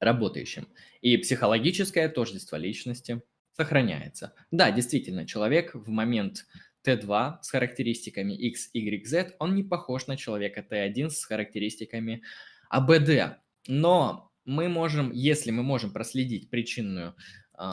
[0.00, 0.68] работающим.
[1.00, 4.34] И психологическое тождество личности сохраняется.
[4.50, 6.46] Да, действительно, человек в момент
[6.86, 12.22] Т2 с характеристиками X, Y, Z, он не похож на человека Т1 с характеристиками
[12.68, 13.38] АБД.
[13.66, 17.16] Но мы можем, если мы можем проследить причинную
[17.58, 17.64] э,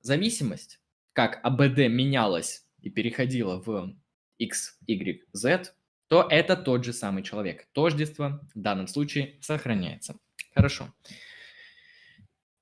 [0.00, 0.80] зависимость,
[1.12, 3.96] как АБД менялась и переходила в
[4.38, 5.74] X, Y, Z,
[6.08, 7.66] то это тот же самый человек.
[7.72, 10.16] Тождество в данном случае сохраняется.
[10.54, 10.94] Хорошо.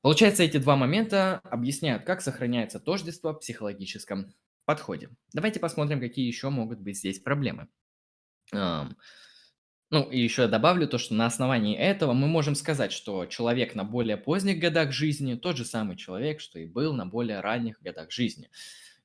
[0.05, 4.35] Получается, эти два момента объясняют, как сохраняется тождество в психологическом
[4.67, 5.09] подходе.
[5.33, 7.69] Давайте посмотрим, какие еще могут быть здесь проблемы.
[8.53, 8.91] Ну,
[10.11, 13.85] и еще я добавлю то, что на основании этого мы можем сказать, что человек на
[13.85, 18.11] более поздних годах жизни тот же самый человек, что и был на более ранних годах
[18.11, 18.51] жизни.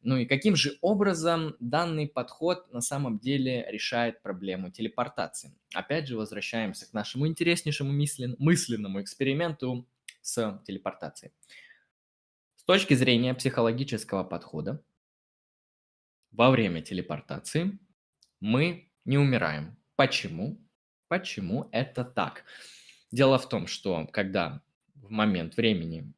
[0.02, 5.56] Ну и каким же образом данный подход на самом деле решает проблему телепортации?
[5.74, 9.88] Опять же, возвращаемся к нашему интереснейшему мысленному эксперименту
[10.22, 11.34] с телепортацией.
[12.56, 14.84] С точки зрения психологического подхода,
[16.32, 17.80] во время телепортации
[18.40, 19.78] мы не умираем.
[19.96, 20.62] Почему?
[21.08, 22.44] Почему это так?
[23.12, 24.62] Дело в том, что когда
[24.94, 26.14] в момент времени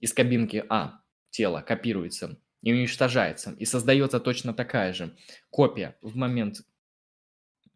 [0.00, 5.16] из кабинки А тело копируется и уничтожается, и создается точно такая же
[5.50, 6.62] копия в момент,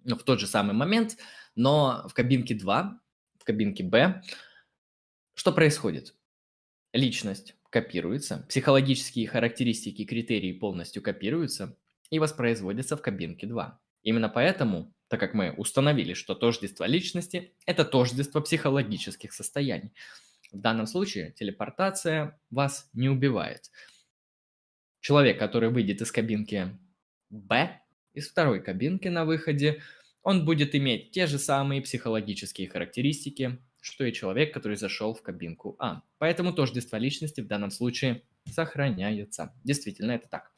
[0.05, 1.17] ну, в тот же самый момент,
[1.55, 3.01] но в кабинке 2,
[3.39, 4.23] в кабинке Б
[5.35, 6.15] что происходит?
[6.93, 11.79] Личность копируется, психологические характеристики критерии полностью копируются
[12.11, 13.81] и воспроизводятся в кабинке 2.
[14.03, 19.95] Именно поэтому, так как мы установили, что тождество личности– это тождество психологических состояний,
[20.53, 23.71] в данном случае телепортация вас не убивает.
[25.01, 26.79] Человек, который выйдет из кабинки
[27.31, 27.81] Б,
[28.13, 29.83] из второй кабинки на выходе,
[30.23, 35.77] он будет иметь те же самые психологические характеристики, что и человек, который зашел в кабинку
[35.79, 36.03] А.
[36.19, 39.55] Поэтому тождество личности в данном случае сохраняется.
[39.65, 40.53] Действительно, это так.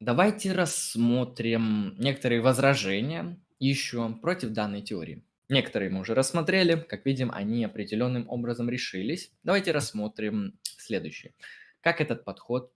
[0.00, 5.24] Давайте рассмотрим некоторые возражения еще против данной теории.
[5.48, 9.32] Некоторые мы уже рассмотрели, как видим, они определенным образом решились.
[9.44, 11.34] Давайте рассмотрим следующее.
[11.80, 12.72] Как этот подход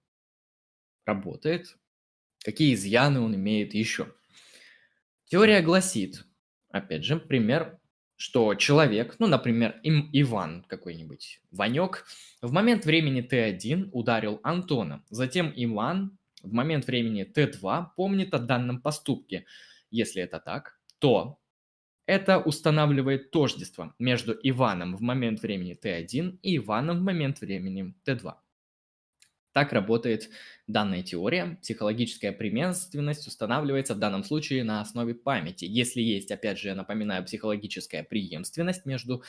[1.05, 1.77] работает,
[2.45, 4.15] какие изъяны он имеет еще.
[5.27, 6.25] Теория гласит,
[6.73, 7.79] опять же, пример,
[8.17, 12.07] что человек, ну, например, им Иван какой-нибудь, Ванек,
[12.41, 18.81] в момент времени Т1 ударил Антона, затем Иван в момент времени Т2 помнит о данном
[18.81, 19.45] поступке.
[19.91, 21.39] Если это так, то
[22.07, 28.35] это устанавливает тождество между Иваном в момент времени Т1 и Иваном в момент времени Т2.
[29.53, 30.31] Так работает
[30.67, 31.59] данная теория.
[31.61, 35.67] Психологическая преемственность устанавливается в данном случае на основе памяти.
[35.67, 39.23] Если есть, опять же, я напоминаю, психологическая преемственность между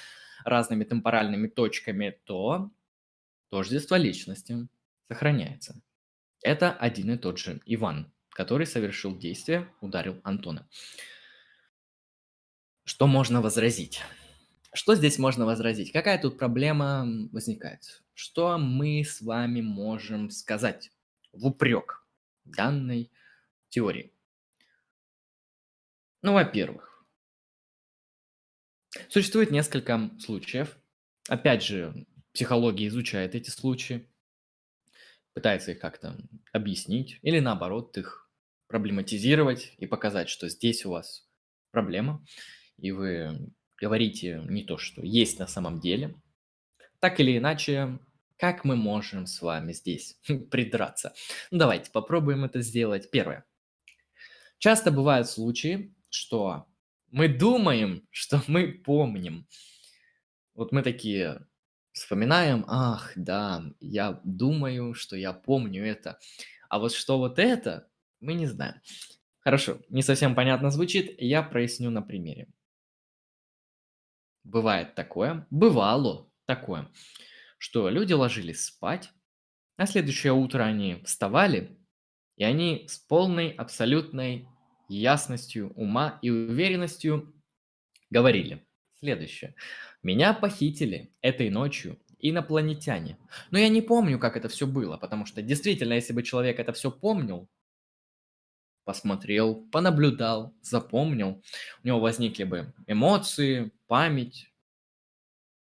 [0.46, 2.72] разными темпоральными точками, то
[3.50, 4.68] тождество личности
[5.10, 5.82] сохраняется.
[6.42, 10.68] Это один и тот же Иван, который совершил действие, ударил Антона.
[12.86, 14.02] Что можно возразить?
[14.74, 15.92] Что здесь можно возразить?
[15.92, 18.03] Какая тут проблема возникает?
[18.14, 20.92] Что мы с вами можем сказать
[21.32, 22.06] в упрек
[22.46, 23.12] данной
[23.70, 24.14] теории?
[26.22, 27.06] Ну, во-первых,
[29.10, 30.78] существует несколько случаев.
[31.28, 34.08] Опять же, психология изучает эти случаи,
[35.34, 36.18] пытается их как-то
[36.52, 38.30] объяснить или наоборот их
[38.68, 41.28] проблематизировать и показать, что здесь у вас
[41.72, 42.26] проблема
[42.78, 46.16] и вы говорите не то, что есть на самом деле,
[47.04, 48.00] так или иначе,
[48.38, 50.18] как мы можем с вами здесь
[50.52, 51.14] придраться?
[51.52, 53.12] Ну, давайте попробуем это сделать.
[53.12, 53.44] Первое.
[54.58, 56.66] Часто бывают случаи, что
[57.12, 59.50] мы думаем, что мы помним.
[60.56, 61.46] Вот мы такие
[61.92, 66.20] вспоминаем, ах, да, я думаю, что я помню это.
[66.70, 67.90] А вот что вот это,
[68.22, 68.76] мы не знаем.
[69.42, 72.48] Хорошо, не совсем понятно звучит, я проясню на примере.
[74.46, 76.90] Бывает такое, бывало такое,
[77.58, 79.12] что люди ложились спать,
[79.78, 81.78] на следующее утро они вставали,
[82.36, 84.48] и они с полной абсолютной
[84.88, 87.34] ясностью ума и уверенностью
[88.10, 88.66] говорили
[89.00, 89.56] следующее.
[90.02, 93.18] Меня похитили этой ночью инопланетяне.
[93.52, 96.72] Но я не помню, как это все было, потому что действительно, если бы человек это
[96.72, 97.50] все помнил,
[98.86, 101.44] посмотрел, понаблюдал, запомнил,
[101.84, 104.53] у него возникли бы эмоции, память,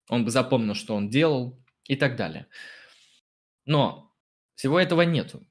[0.08, 2.46] он бы запомнил, что он делал и так далее.
[3.64, 4.12] Но
[4.54, 5.46] всего этого нету.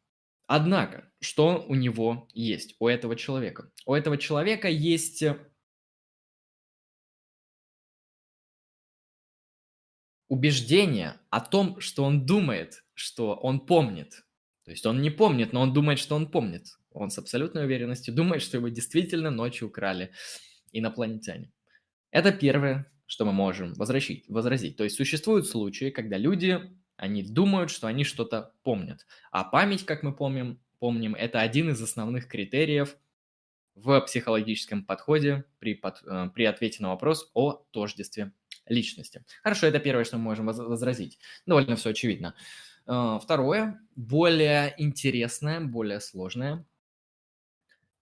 [0.48, 3.72] Однако, что у него есть, у этого человека?
[3.86, 5.24] У этого человека есть
[10.28, 14.26] убеждение о том, что он думает, что он помнит.
[14.66, 16.68] То есть он не помнит, но он думает, что он помнит.
[16.92, 20.12] Он с абсолютной уверенностью думает, что его действительно ночью украли
[20.72, 21.52] инопланетяне.
[22.12, 24.26] Это первое, что мы можем возразить.
[24.28, 24.76] возразить.
[24.76, 26.60] То есть существуют случаи, когда люди,
[26.96, 29.06] они думают, что они что-то помнят.
[29.30, 32.98] А память, как мы помним, помним, это один из основных критериев
[33.76, 38.32] в психологическом подходе при, под, э, при ответе на вопрос о тождестве
[38.66, 39.24] личности.
[39.44, 41.20] Хорошо, это первое, что мы можем возразить.
[41.46, 42.34] Довольно все очевидно.
[42.88, 46.66] Э, второе, более интересное, более сложное,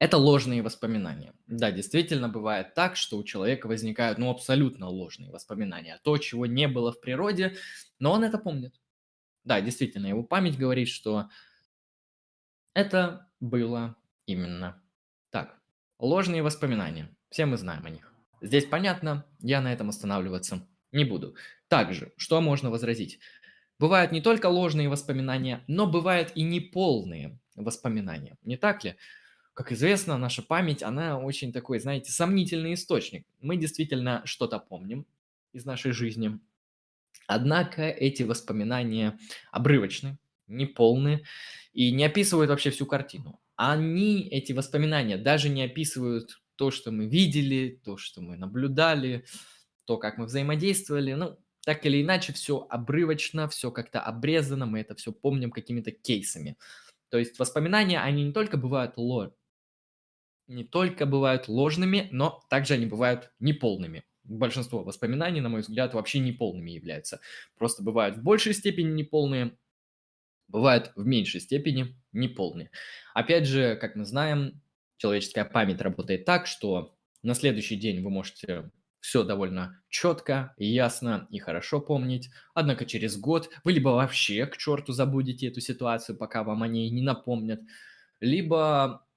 [0.01, 1.31] это ложные воспоминания.
[1.45, 5.99] Да, действительно бывает так, что у человека возникают, ну, абсолютно ложные воспоминания.
[6.03, 7.55] То, чего не было в природе,
[7.99, 8.73] но он это помнит.
[9.43, 11.29] Да, действительно, его память говорит, что
[12.73, 13.95] это было
[14.25, 14.81] именно
[15.29, 15.61] так.
[15.99, 17.15] Ложные воспоминания.
[17.29, 18.11] Все мы знаем о них.
[18.41, 21.35] Здесь понятно, я на этом останавливаться не буду.
[21.67, 23.19] Также, что можно возразить?
[23.77, 28.39] Бывают не только ложные воспоминания, но бывают и неполные воспоминания.
[28.41, 28.95] Не так ли?
[29.61, 33.27] Как известно, наша память, она очень такой, знаете, сомнительный источник.
[33.41, 35.05] Мы действительно что-то помним
[35.53, 36.39] из нашей жизни.
[37.27, 39.19] Однако эти воспоминания
[39.51, 41.25] обрывочны, неполны
[41.73, 43.39] и не описывают вообще всю картину.
[43.55, 49.25] Они, эти воспоминания, даже не описывают то, что мы видели, то, что мы наблюдали,
[49.85, 51.13] то, как мы взаимодействовали.
[51.13, 56.57] Ну, так или иначе, все обрывочно, все как-то обрезано, мы это все помним какими-то кейсами.
[57.09, 59.35] То есть воспоминания, они не только бывают ло...
[60.51, 64.03] не только бывают ложными, но также они бывают неполными.
[64.23, 67.21] Большинство воспоминаний, на мой взгляд, вообще неполными являются.
[67.57, 69.57] Просто бывают в большей степени неполные,
[70.47, 72.69] бывают в меньшей степени неполные.
[73.13, 74.61] Опять же, как мы знаем,
[74.97, 81.39] человеческая память работает так, что на следующий день вы можете все довольно четко, ясно и
[81.39, 82.29] хорошо помнить.
[82.53, 86.89] Однако через год вы либо вообще к черту забудете эту ситуацию, пока вам о ней
[86.91, 87.61] не напомнят,
[88.19, 89.07] либо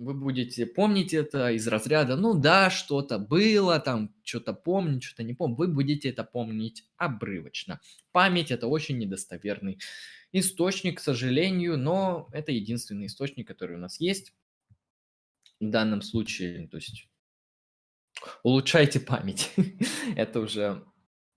[0.00, 5.34] вы будете помнить это из разряда, ну да, что-то было, там что-то помню, что-то не
[5.34, 5.56] помню.
[5.56, 7.80] Вы будете это помнить обрывочно.
[8.10, 9.78] Память– это очень недостоверный
[10.32, 14.32] источник, к сожалению, но это единственный источник, который у нас есть
[15.60, 16.66] в данном случае.
[16.68, 17.06] То есть
[18.42, 19.52] улучшайте память.
[20.16, 20.82] это уже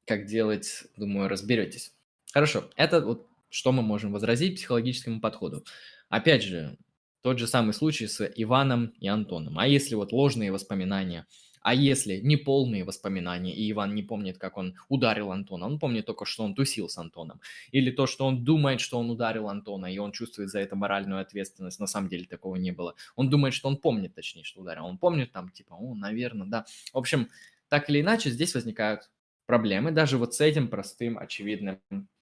[0.06, 1.94] как делать, думаю, разберетесь.
[2.32, 5.66] Хорошо, это вот что мы можем возразить психологическому подходу.
[6.08, 6.78] Опять же,
[7.24, 9.58] тот же самый случай с Иваном и Антоном.
[9.58, 11.26] А если вот ложные воспоминания–
[11.64, 16.26] а если неполные воспоминания, и Иван не помнит, как он ударил Антона, он помнит только,
[16.26, 17.40] что он тусил с Антоном.
[17.72, 21.22] Или то, что он думает, что он ударил Антона, и он чувствует за это моральную
[21.22, 21.80] ответственность.
[21.80, 22.96] На самом деле такого не было.
[23.16, 24.86] Он думает, что он помнит, точнее, что ударил.
[24.86, 26.66] Он помнит там, типа, о, наверное, да.
[26.92, 27.30] В общем,
[27.70, 29.10] так или иначе, здесь возникают
[29.46, 31.80] проблемы даже вот с этим простым, очевидным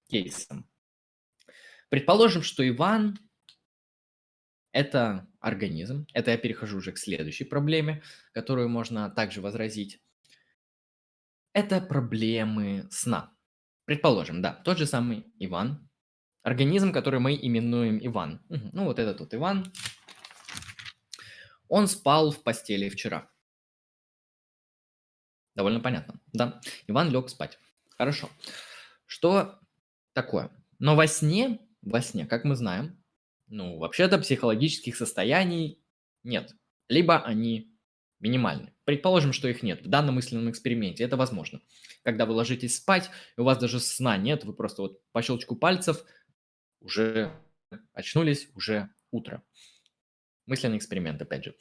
[0.08, 0.66] кейсом.
[1.88, 3.18] Предположим, что Иван
[4.72, 6.06] это организм.
[6.14, 8.02] Это я перехожу уже к следующей проблеме,
[8.32, 10.00] которую можно также возразить.
[11.52, 13.36] Это проблемы сна.
[13.84, 15.88] Предположим, да, тот же самый Иван,
[16.42, 18.40] организм, который мы именуем Иван.
[18.48, 19.72] Ну вот этот вот Иван.
[21.68, 23.30] Он спал в постели вчера.
[25.54, 26.60] Довольно понятно, да?
[26.86, 27.58] Иван лег спать.
[27.98, 28.30] Хорошо.
[29.06, 29.58] Что
[30.14, 30.50] такое?
[30.78, 33.01] Но во сне, во сне, как мы знаем,
[33.52, 35.78] ну, вообще-то психологических состояний
[36.24, 36.56] нет.
[36.88, 37.70] Либо они
[38.18, 38.72] минимальны.
[38.84, 41.04] Предположим, что их нет в данном мысленном эксперименте.
[41.04, 41.60] Это возможно.
[42.02, 46.02] Когда вы ложитесь спать, у вас даже сна нет, вы просто вот по щелчку пальцев
[46.80, 47.30] уже
[47.92, 49.42] очнулись, уже утро.
[50.46, 51.54] Мысленный эксперимент, опять же.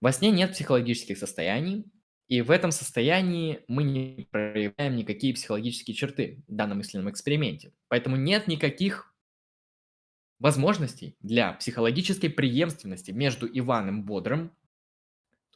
[0.00, 1.84] Во сне нет психологических состояний,
[2.28, 7.72] и в этом состоянии мы не проявляем никакие психологические черты в данном мысленном эксперименте.
[7.88, 9.11] Поэтому нет никаких
[10.42, 14.52] возможностей для психологической преемственности между Иваном Бодрым,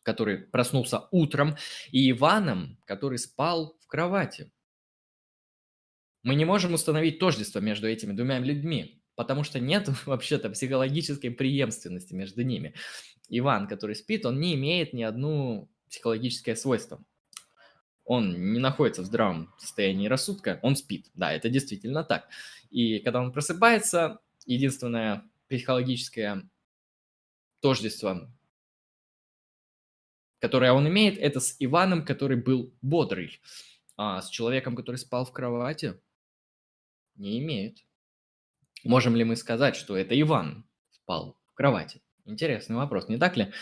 [0.04, 1.56] который проснулся утром,
[1.90, 4.52] и Иваном, который спал в кровати.
[6.22, 12.14] Мы не можем установить тождество между этими двумя людьми, потому что нет вообще-то психологической преемственности
[12.14, 12.74] между ними.
[13.28, 17.04] Иван, который спит, он не имеет ни одну психологическое свойство.
[18.04, 21.10] Он не находится в здравом состоянии рассудка, он спит.
[21.14, 22.28] Да, это действительно так.
[22.70, 26.48] И когда он просыпается, единственное психологическое
[27.60, 28.30] тождество,
[30.38, 33.40] которое он имеет, это с Иваном, который был бодрый,
[33.96, 36.00] а с человеком, который спал в кровати,
[37.16, 37.84] не имеет.
[38.84, 42.02] Можем ли мы сказать, что это Иван спал в кровати?
[42.24, 43.52] Интересный вопрос, не так ли?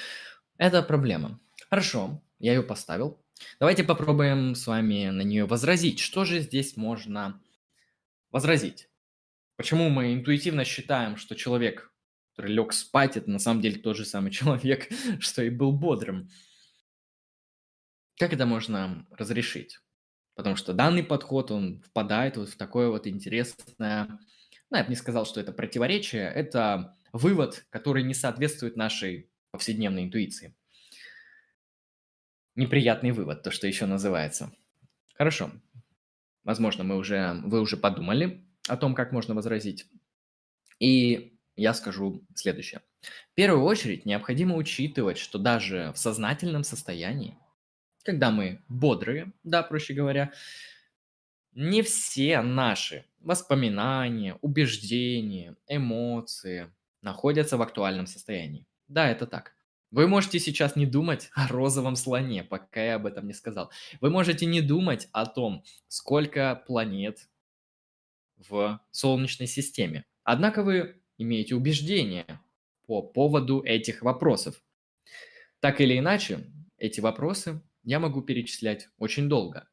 [0.58, 1.40] Это проблема.
[1.70, 3.20] Хорошо, я ее поставил.
[3.58, 5.98] Давайте попробуем с вами на нее возразить.
[6.00, 7.40] Что же здесь можно
[8.30, 8.88] возразить?
[9.56, 11.92] Почему мы интуитивно считаем, что человек,
[12.32, 14.88] который лег спать, это на самом деле тот же самый человек,
[15.20, 16.28] что и был бодрым?
[18.18, 19.80] Как это можно разрешить?
[20.34, 24.18] Потому что данный подход, он впадает вот в такое вот интересное,
[24.70, 30.04] ну, я бы не сказал, что это противоречие, это вывод, который не соответствует нашей повседневной
[30.04, 30.56] интуиции.
[32.56, 34.52] Неприятный вывод, то, что еще называется.
[35.14, 35.52] Хорошо.
[36.42, 39.86] Возможно, мы уже, вы уже подумали о том, как можно возразить.
[40.78, 42.82] И я скажу следующее.
[43.32, 47.36] В первую очередь необходимо учитывать, что даже в сознательном состоянии,
[48.04, 50.32] когда мы бодрые, да, проще говоря,
[51.52, 58.66] не все наши воспоминания, убеждения, эмоции находятся в актуальном состоянии.
[58.88, 59.54] Да, это так.
[59.90, 63.70] Вы можете сейчас не думать о розовом слоне, пока я об этом не сказал.
[64.00, 67.28] Вы можете не думать о том, сколько планет
[68.36, 70.04] в Солнечной системе.
[70.22, 72.40] Однако вы имеете убеждения
[72.86, 74.62] по поводу этих вопросов.
[75.60, 76.46] Так или иначе,
[76.78, 79.68] эти вопросы я могу перечислять очень долго.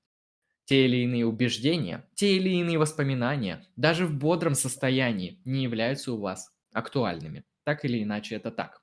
[0.66, 6.18] Те или иные убеждения, те или иные воспоминания, даже в бодром состоянии, не являются у
[6.18, 7.44] вас актуальными.
[7.64, 8.82] Так или иначе, это так.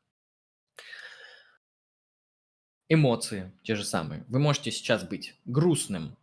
[2.91, 4.25] Эмоции те же самые.
[4.29, 6.17] Вы можете сейчас быть грустным,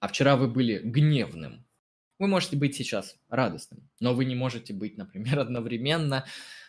[0.00, 1.67] а вчера вы были гневным.
[2.18, 6.26] Вы можете быть сейчас радостным, но вы не можете быть, например, одновременно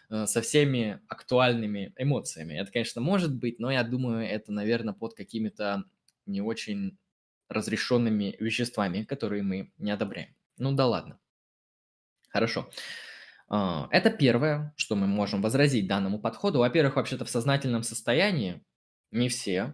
[0.09, 2.53] э, со всеми актуальными эмоциями.
[2.53, 5.83] Это, конечно, может быть, но я думаю, это, наверное, под какими-то
[6.25, 6.97] не очень
[7.49, 10.35] разрешенными веществами, которые мы не одобряем.
[10.57, 11.19] Ну да ладно.
[12.29, 12.69] Хорошо.
[13.47, 16.59] А, это первое, что мы можем возразить данному подходу.
[16.59, 18.63] Во-первых, вообще-то в сознательном состоянии
[19.11, 19.73] не все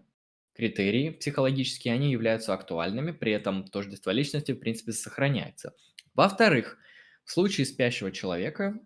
[0.56, 5.76] критерии психологические, они являются актуальными, при этом тождество личности, в принципе, сохраняется.
[6.14, 6.78] Во-вторых,
[7.26, 8.80] в случае спящего человека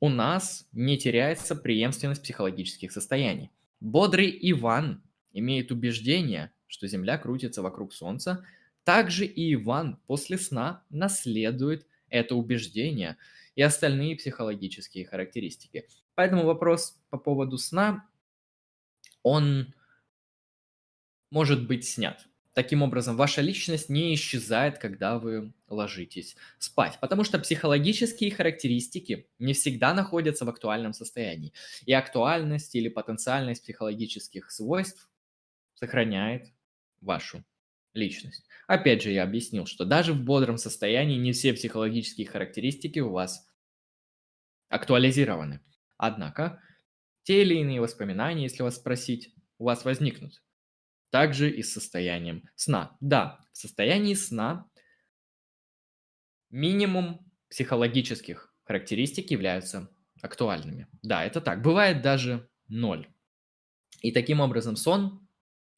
[0.00, 3.50] у нас не теряется преемственность психологических состояний.
[3.80, 5.02] Бодрый Иван
[5.32, 8.44] имеет убеждение, что Земля крутится вокруг Солнца,
[8.82, 13.16] также и Иван после сна наследует это убеждение
[13.54, 15.86] и остальные психологические характеристики.
[16.14, 18.06] Поэтому вопрос по поводу сна,
[19.22, 19.74] он
[21.34, 22.28] может быть снят.
[22.54, 29.52] Таким образом, ваша личность не исчезает, когда вы ложитесь спать, потому что психологические характеристики не
[29.52, 31.52] всегда находятся в актуальном состоянии.
[31.86, 35.10] И актуальность или потенциальность психологических свойств
[35.74, 36.52] сохраняет
[37.00, 37.44] вашу
[37.94, 38.46] личность.
[38.68, 43.44] Опять же, я объяснил, что даже в бодром состоянии не все психологические характеристики у вас
[44.68, 45.58] актуализированы.
[45.96, 46.62] Однако,
[47.24, 50.40] те или иные воспоминания, если вас спросить, у вас возникнут
[51.14, 52.96] также и с состоянием сна.
[53.00, 54.68] Да, в состоянии сна
[56.50, 59.88] минимум психологических характеристик являются
[60.22, 60.88] актуальными.
[61.02, 61.62] Да, это так.
[61.62, 63.06] Бывает даже ноль.
[64.00, 65.23] И таким образом сон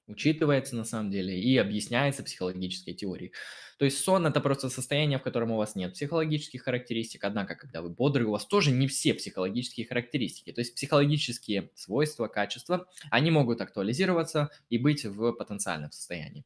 [0.06, 3.32] учитывается на самом деле и объясняется психологической теорией.
[3.78, 7.82] То есть сон– это просто состояние, в котором у вас нет психологических характеристик, однако, когда
[7.82, 10.52] вы бодрый, у вас тоже не все психологические характеристики.
[10.52, 16.44] То есть психологические свойства, качества, они могут актуализироваться и быть в потенциальном состоянии.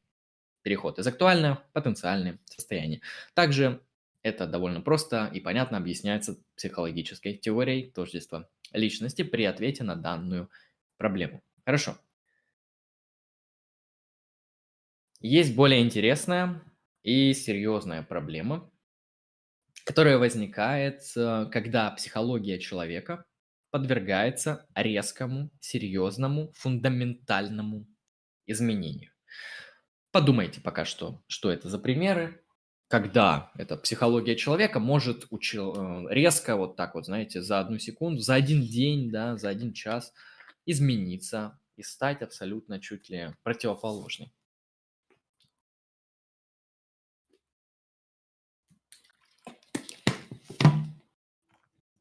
[0.63, 3.01] Переход из актуального в потенциальное состояние.
[3.35, 3.81] Также
[4.23, 10.51] это довольно просто и понятно объясняется психологической теорией тождества личности при ответе на данную
[10.99, 11.43] проблему.
[11.65, 11.97] Хорошо.
[15.21, 16.62] Есть более интересная
[17.03, 18.71] и серьезная проблема,
[19.85, 23.27] которая возникает, э, когда психология человека
[23.71, 27.87] подвергается резкому, серьезному, фундаментальному
[28.47, 29.11] изменению.
[30.11, 32.43] Подумайте пока что, что это за примеры,
[32.89, 35.75] когда эта психология человека может учил,
[36.09, 39.75] э, резко, вот так вот, знаете, за одну секунду, за один день, да, за один
[39.75, 40.14] час
[40.64, 44.33] измениться и стать абсолютно чуть ли противоположной.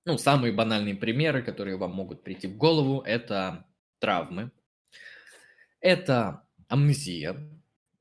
[0.05, 3.65] Ну, самые банальные примеры, которые вам могут прийти в голову, это
[3.99, 4.51] травмы,
[5.81, 7.37] это амнезия.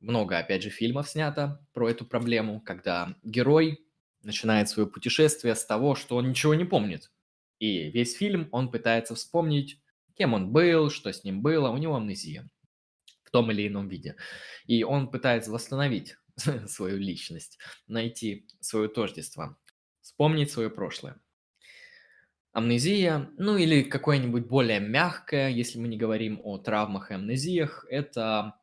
[0.00, 3.84] Много, опять же, фильмов снято про эту проблему, когда герой
[4.22, 7.10] начинает свое путешествие с того, что он ничего не помнит.
[7.58, 9.80] И весь фильм он пытается вспомнить,
[10.14, 12.48] кем он был, что с ним было, у него амнезия
[13.24, 14.16] в том или ином виде.
[14.66, 16.16] И он пытается восстановить
[16.66, 19.58] свою личность, найти свое тождество,
[20.00, 21.20] вспомнить свое прошлое
[22.52, 28.54] амнезия, ну или какое-нибудь более мягкое, если мы не говорим о травмах и амнезиях, это,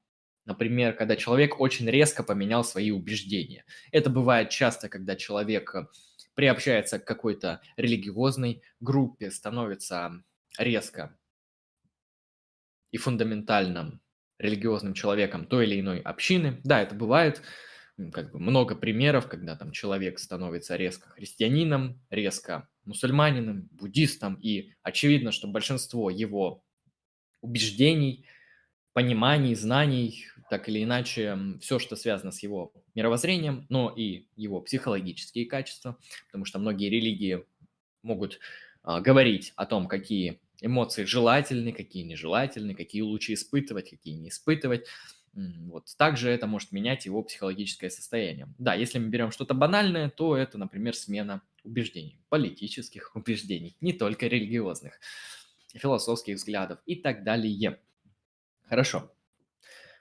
[0.45, 3.65] например, когда человек очень резко поменял свои убеждения.
[3.91, 5.87] Это бывает часто, когда человек э,
[6.33, 10.23] приобщается к какой-то религиозной группе, становится
[10.57, 11.17] резко
[12.91, 14.01] и фундаментальным
[14.37, 16.59] религиозным человеком той или иной общины.
[16.63, 17.41] Да, это бывает
[18.11, 25.31] как бы много примеров, когда там человек становится резко христианином, резко мусульманином, буддистом, и очевидно,
[25.31, 26.63] что большинство его
[27.41, 28.25] убеждений,
[28.93, 35.45] пониманий, знаний, так или иначе, все, что связано с его мировоззрением, но и его психологические
[35.45, 37.43] качества, потому что многие религии
[38.03, 38.39] могут
[38.83, 44.87] а, говорить о том, какие эмоции желательны, какие нежелательны, какие лучше испытывать, какие не испытывать.
[45.33, 45.87] Вот.
[45.97, 48.47] Также это может менять его психологическое состояние.
[48.57, 54.27] Да, если мы берем что-то банальное, то это, например, смена убеждений, политических убеждений, не только
[54.27, 54.99] религиозных,
[55.73, 57.79] философских взглядов и так далее.
[58.67, 59.11] Хорошо.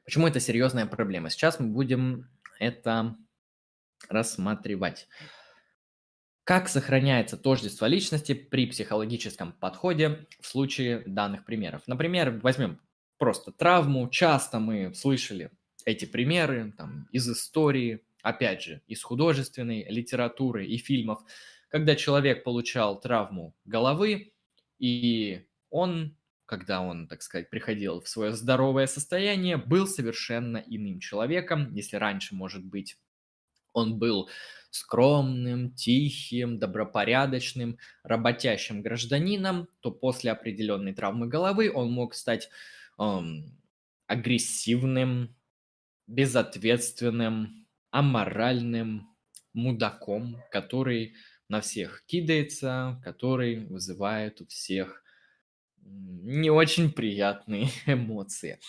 [0.05, 1.31] Почему это серьезная проблема?
[1.31, 3.17] Сейчас мы будем это
[4.09, 5.09] рассматривать.
[6.45, 11.83] Как сохраняется тождество личности при психологическом подходе в случае данных примеров?
[11.87, 12.81] Например, возьмем
[13.17, 14.09] просто травму.
[14.11, 15.51] Часто мы слышали
[15.87, 21.23] эти примеры там, из истории, опять же, из художественной литературы и фильмов,
[21.75, 24.33] когда человек получал травму головы,
[24.79, 26.17] и он,
[26.47, 31.75] когда он, так сказать, приходил в свое здоровое состояние, был совершенно иным человеком.
[31.75, 32.97] Если раньше, может быть,
[33.73, 34.31] он был
[34.71, 42.51] скромным, тихим, добропорядочным, работящим гражданином, то после определенной травмы головы он мог стать
[43.01, 43.61] эм,
[44.07, 45.35] агрессивным,
[46.07, 49.09] безответственным, аморальным
[49.55, 51.15] мудаком, который
[51.49, 55.03] на всех кидается, который вызывает у всех
[55.85, 58.61] не очень приятные эмоции.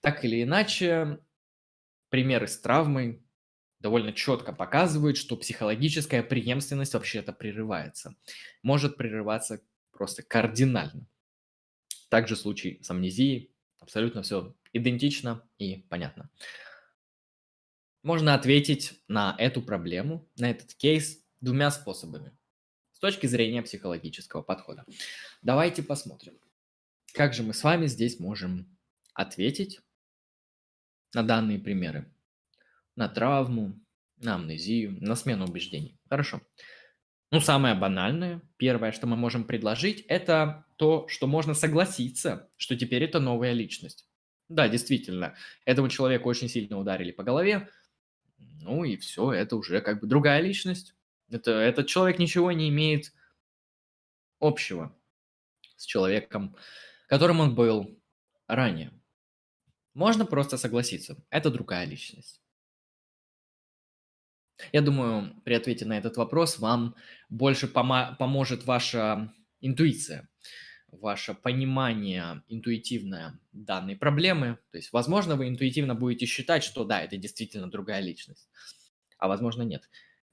[0.00, 1.20] Так или иначе,
[2.08, 3.22] примеры с травмой
[3.80, 8.16] довольно четко показывают, что психологическая преемственность вообще-то прерывается.
[8.62, 9.62] Может прерываться
[9.92, 11.06] просто кардинально.
[12.08, 13.54] Также случай с амнезией.
[13.80, 16.30] Абсолютно все идентично и понятно.
[18.02, 22.36] Можно ответить на эту проблему, на этот кейс двумя способами
[22.92, 24.84] с точки зрения психологического подхода.
[25.42, 26.34] Давайте посмотрим,
[27.14, 28.76] как же мы с вами здесь можем
[29.14, 29.80] ответить
[31.14, 32.12] на данные примеры.
[32.96, 33.80] На травму,
[34.16, 35.98] на амнезию, на смену убеждений.
[36.08, 36.40] Хорошо.
[37.30, 43.04] Ну, самое банальное, первое, что мы можем предложить, это то, что можно согласиться, что теперь
[43.04, 44.08] это новая личность.
[44.48, 45.36] Да, действительно,
[45.66, 47.68] этому человеку очень сильно ударили по голове,
[48.38, 50.94] ну и все, это уже как бы другая личность.
[51.30, 53.12] Это, этот человек ничего не имеет
[54.40, 54.96] общего
[55.76, 56.56] с человеком,
[57.08, 57.98] которым он был
[58.46, 58.92] ранее.
[59.94, 62.40] Можно просто согласиться, это другая личность.
[64.72, 66.96] Я думаю, при ответе на этот вопрос вам
[67.28, 70.28] больше помо- поможет ваша интуиция,
[70.88, 74.58] ваше понимание интуитивное данной проблемы.
[74.70, 78.48] То есть, возможно, вы интуитивно будете считать, что да, это действительно другая личность,
[79.18, 79.88] а возможно нет.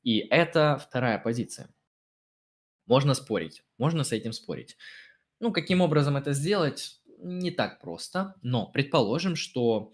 [0.05, 1.67] И это вторая позиция.
[2.85, 4.77] Можно спорить, можно с этим спорить.
[5.39, 9.91] Ну, каким образом это сделать, не так просто, но предположим, что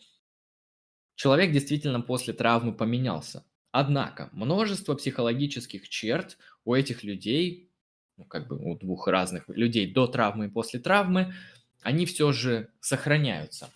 [1.15, 3.45] человек действительно после травмы поменялся.
[3.71, 7.71] Однако множество психологических черт у этих людей,
[8.17, 11.33] ну, как бы у двух разных людей до травмы и после травмы,
[11.81, 13.71] они все же сохраняются.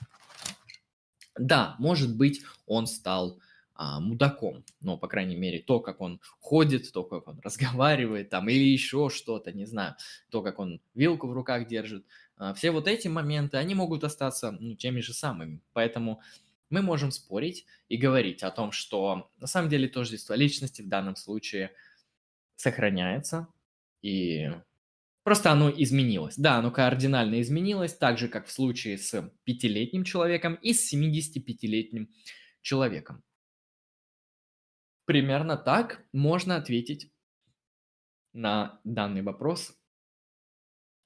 [1.39, 3.39] Да, может быть, он стал
[3.75, 8.47] а, мудаком, но, по крайней мере, то, как он ходит, то, как он разговаривает там,
[8.47, 9.95] или еще что-то, не знаю,
[10.29, 12.05] то, как он вилку в руках держит,
[12.37, 15.61] а, все вот эти моменты, они могут остаться ну, теми же самыми.
[15.73, 16.21] Поэтому
[16.69, 21.15] мы можем спорить и говорить о том, что на самом деле тождество личности в данном
[21.15, 21.71] случае
[22.55, 23.47] сохраняется,
[24.01, 24.51] и
[25.23, 26.35] просто оно изменилось.
[26.37, 32.09] Да, оно кардинально изменилось, так же, как в случае с пятилетним человеком и с 75-летним
[32.61, 33.23] человеком.
[35.05, 37.11] Примерно так можно ответить
[38.33, 39.77] на данный вопрос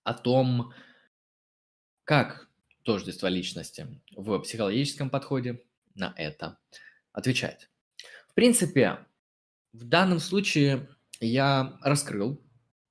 [0.04, 0.74] о том,
[2.06, 2.50] как
[2.84, 5.64] тождество личности в психологическом подходе
[5.96, 6.58] на это
[7.12, 7.70] отвечает.
[8.30, 9.06] В принципе,
[9.74, 10.88] в данном случае
[11.20, 12.42] я раскрыл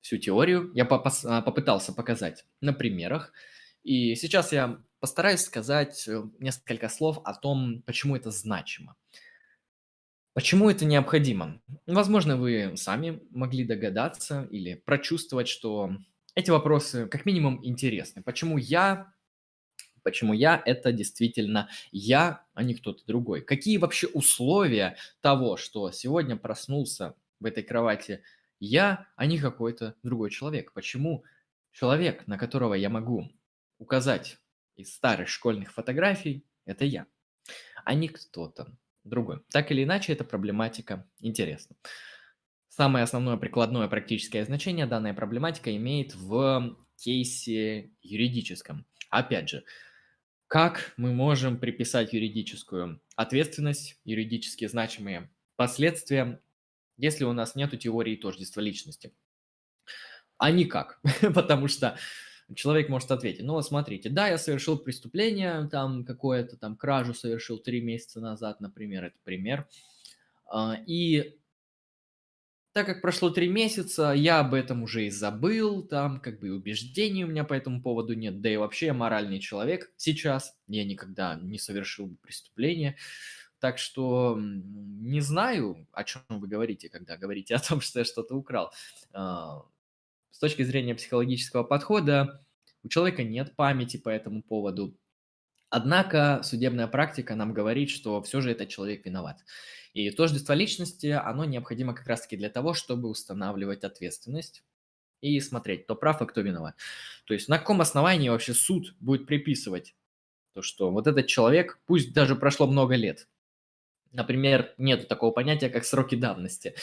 [0.01, 3.33] всю теорию, я а, попытался показать на примерах,
[3.83, 8.97] и сейчас я постараюсь сказать э, несколько слов о том, почему это значимо.
[10.39, 11.61] Почему это необходимо?
[11.89, 15.91] Возможно, вы сами могли догадаться или прочувствовать, что
[16.37, 18.23] эти вопросы как минимум интересны.
[18.23, 19.13] Почему я
[20.05, 23.41] Почему я– это действительно я, а не кто-то другой.
[23.41, 28.23] Какие вообще условия того, что сегодня проснулся в этой кровати
[28.61, 30.73] я, а не какой-то другой человек?
[30.73, 31.25] Почему
[31.73, 33.29] человек, на которого я могу
[33.79, 34.39] указать
[34.77, 37.07] из старых школьных фотографий, это я,
[37.85, 38.69] а не кто-то
[39.09, 39.41] другой.
[39.51, 41.77] Так или иначе, эта проблематика интересна.
[42.69, 48.87] Самое основное прикладное практическое значение данная проблематика имеет в кейсе юридическом.
[49.11, 49.65] Опять же,
[50.47, 56.41] как мы можем приписать юридическую ответственность, юридически значимые последствия,
[56.97, 59.13] если у нас нет теории тождества личности?
[60.39, 61.01] А никак,
[61.35, 61.99] потому что
[62.55, 67.81] человек может ответить, ну, смотрите, да, я совершил преступление, там какое-то там кражу совершил три
[67.81, 69.69] месяца назад, например, это пример,
[70.47, 71.39] а, и
[72.73, 77.25] так как прошло три месяца, я об этом уже и забыл, там как бы убеждений
[77.25, 81.35] у меня по этому поводу нет, да и вообще я моральный человек сейчас, я никогда
[81.35, 82.97] не совершил преступление,
[83.59, 88.37] так что не знаю, о чем вы говорите, когда говорите о том, что я что-то
[88.37, 88.73] украл.
[90.31, 92.45] С точки зрения психологического подхода,
[92.83, 94.97] у человека нет памяти по этому поводу,
[95.71, 99.45] Однако судебная практика нам говорит, что все же этот человек виноват.
[99.93, 104.65] И тождество личности, оно необходимо как раз-таки для того, чтобы устанавливать ответственность
[105.21, 106.75] и смотреть, кто прав, а кто виноват.
[107.27, 109.95] То есть на каком основании вообще суд будет приписывать
[110.55, 113.29] то, что вот этот человек, пусть даже прошло много лет,
[114.13, 116.75] Например, нет такого понятия, как сроки давности.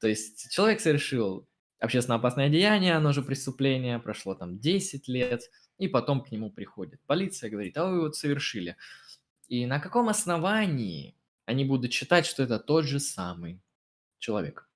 [0.00, 1.47] То есть человек совершил
[1.80, 5.42] общественно опасное деяние, оно же преступление, прошло там 10 лет,
[5.78, 8.76] и потом к нему приходит полиция, говорит, а вы вот совершили.
[9.48, 11.14] И на каком основании
[11.46, 13.60] они будут считать, что это тот же самый
[14.18, 14.68] человек?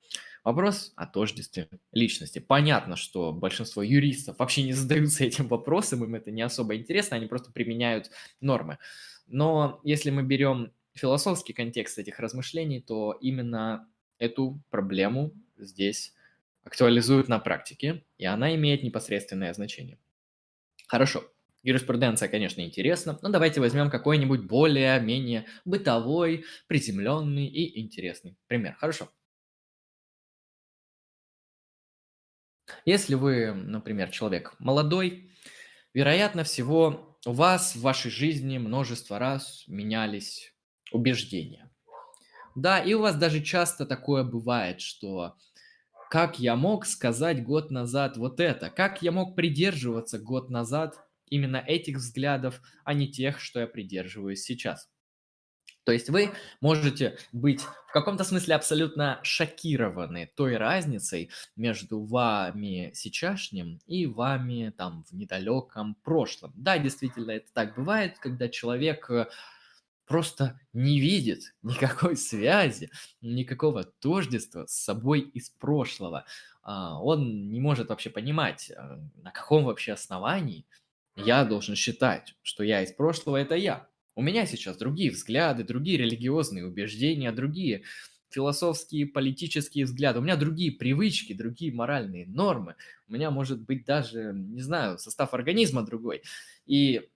[0.45, 2.41] Вопрос о тождестве личности.
[2.41, 7.27] Понятно, что большинство юристов вообще не задаются этим вопросом, им это не особо интересно, они
[7.27, 8.79] просто применяют нормы.
[9.27, 13.89] Но если мы берем философский контекст этих размышлений, то именно
[14.19, 16.13] эту проблему здесь
[16.65, 19.99] актуализуют на практике, и она имеет непосредственное значение.
[20.87, 21.25] Хорошо.
[21.63, 28.75] Юриспруденция, конечно, интересна, но давайте возьмем какой-нибудь более-менее бытовой, приземленный и интересный пример.
[28.75, 29.09] Хорошо.
[32.85, 35.31] Если вы, например, человек молодой,
[35.95, 40.53] вероятно всего у вас в вашей жизни множество раз менялись
[40.91, 41.71] убеждения.
[42.55, 45.37] Да, и у вас даже часто такое бывает, что
[46.13, 48.69] как я мог сказать год назад вот это?
[48.69, 54.43] Как я мог придерживаться год назад именно этих взглядов, а не тех, что я придерживаюсь
[54.43, 54.91] сейчас?
[55.85, 56.29] То есть вы
[56.61, 65.05] можете быть в каком-то смысле абсолютно шокированы той разницей между вами сейчасшним и вами там
[65.09, 66.53] в недалеком прошлом.
[66.55, 69.29] Да, действительно, это так бывает, когда человек э,
[70.07, 72.91] просто не видит никакой связи,
[73.21, 76.25] никакого тождества с собой из прошлого.
[76.63, 80.67] А, он не может вообще понимать, а, на каком вообще основании
[81.17, 83.89] я должен считать, что я из прошлого– это я.
[84.15, 87.85] У меня сейчас другие взгляды, другие религиозные убеждения, другие
[88.31, 92.77] философские, политические взгляды, у меня другие привычки, другие моральные нормы,
[93.09, 96.23] у меня может быть даже, не знаю, состав организма другой.
[96.67, 97.11] И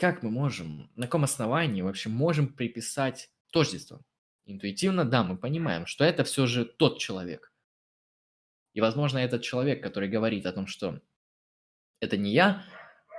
[0.00, 4.00] как мы можем, на каком основании вообще можем приписать тождество?
[4.46, 7.52] Интуитивно, да, мы понимаем, что это все же тот человек.
[8.72, 11.00] И, возможно, этот человек, который говорит о том, что
[12.00, 12.64] это не я,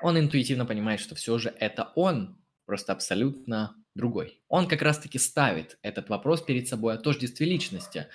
[0.02, 4.42] он интуитивно понимает, что все же это он, просто абсолютно другой.
[4.48, 8.08] Он как раз-таки ставит этот вопрос перед собой о тождестве личности.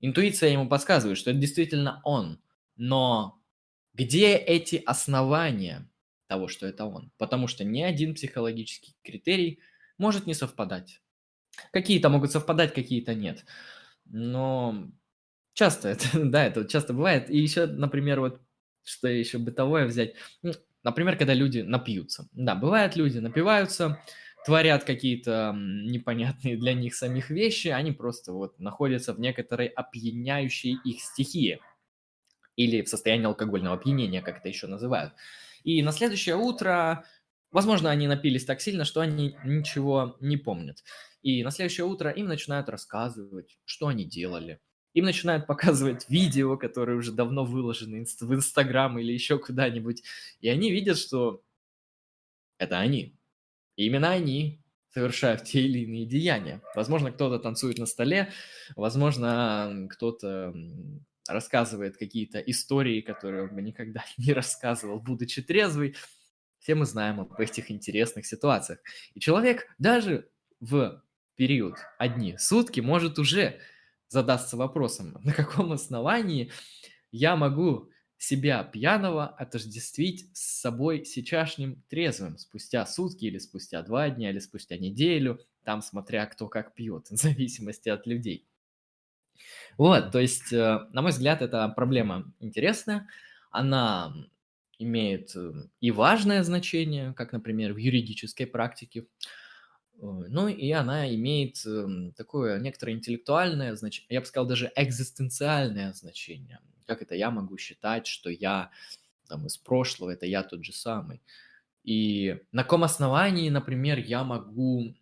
[0.00, 2.42] Интуиция ему подсказывает, что это действительно он.
[2.76, 3.40] Но
[3.94, 5.88] где эти основания?
[6.26, 7.10] Того, что это он.
[7.18, 9.60] Потому что ни один психологический критерий
[9.98, 11.00] может не совпадать.
[11.72, 13.44] Какие-то могут совпадать, какие-то нет.
[14.04, 14.88] Но
[15.54, 17.30] часто это, да, это часто бывает.
[17.30, 18.40] И еще, например, вот
[18.84, 20.14] что еще бытовое взять.
[20.82, 22.28] Например, когда люди напьются.
[22.32, 24.00] Да, бывает, люди напиваются,
[24.44, 31.00] творят какие-то непонятные для них самих вещи, они просто вот находятся в некоторой опьяняющей их
[31.00, 31.60] стихии
[32.54, 35.12] или в состоянии алкогольного опьянения, как это еще называют.
[35.66, 37.04] И на следующее утро,
[37.50, 40.84] возможно, они напились так сильно, что они ничего не помнят.
[41.22, 44.60] И на следующее утро им начинают рассказывать, что они делали.
[44.94, 50.04] Им начинают показывать видео, которые уже давно выложены в Инстаграм или еще куда-нибудь.
[50.40, 51.42] И они видят, что
[52.58, 53.18] это они.
[53.74, 54.62] И именно они
[54.94, 56.62] совершают те или иные деяния.
[56.76, 58.32] Возможно, кто-то танцует на столе,
[58.76, 60.54] возможно, кто-то
[61.28, 65.96] рассказывает какие-то истории, которые он бы никогда не рассказывал, будучи трезвый.
[66.58, 68.80] Все мы знаем об этих интересных ситуациях.
[69.14, 70.28] И человек даже
[70.60, 71.02] в
[71.36, 73.60] период одни сутки может уже
[74.08, 76.50] задаться вопросом, на каком основании
[77.10, 84.30] я могу себя пьяного отождествить с собой сейчасшним трезвым спустя сутки или спустя два дня
[84.30, 88.46] или спустя неделю, там смотря кто как пьет, в зависимости от людей.
[89.78, 93.08] Вот, то есть, э, на мой взгляд, эта проблема интересная.
[93.50, 94.14] Она
[94.78, 99.06] имеет э, и важное значение, как, например, в юридической практике.
[99.98, 106.60] Ну и она имеет эм, такое некоторое интеллектуальное значение, я бы сказал, даже экзистенциальное значение.
[106.86, 108.70] Как это я могу считать, что я
[109.26, 111.22] там, из прошлого, это я тот же самый.
[111.82, 114.94] И на каком основании, например, я могу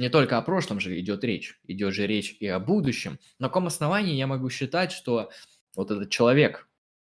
[0.00, 3.18] не только о прошлом же идет речь, идет же речь и о будущем.
[3.38, 5.30] На каком основании я могу считать, что
[5.76, 6.68] вот этот человек,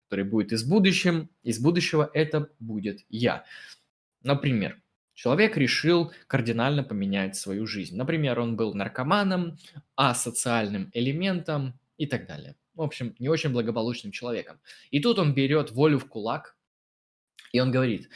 [0.07, 3.45] который будет из будущем, из будущего, это будет я.
[4.23, 4.81] Например,
[5.13, 7.95] человек решил кардинально поменять свою жизнь.
[7.95, 9.59] Например, он был наркоманом,
[9.95, 12.57] асоциальным элементом и так далее.
[12.73, 14.61] В общем, не очень благополучным человеком.
[14.91, 16.57] И тут он берет волю в кулак,
[17.53, 18.09] и он говорит,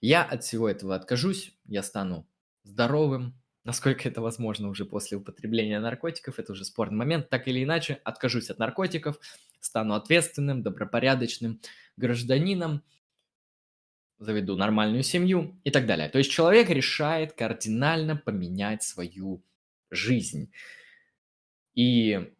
[0.00, 2.26] я от всего этого откажусь, я стану
[2.62, 3.34] здоровым,
[3.64, 7.30] Насколько это возможно уже после употребления наркотиков, это уже спорный момент.
[7.30, 9.18] Так или иначе, откажусь от наркотиков,
[9.58, 11.60] стану ответственным, добропорядочным
[11.96, 12.82] гражданином,
[14.18, 16.10] заведу нормальную семью и так далее.
[16.10, 19.42] То есть человек решает кардинально поменять свою
[19.90, 20.52] жизнь.
[21.74, 22.32] И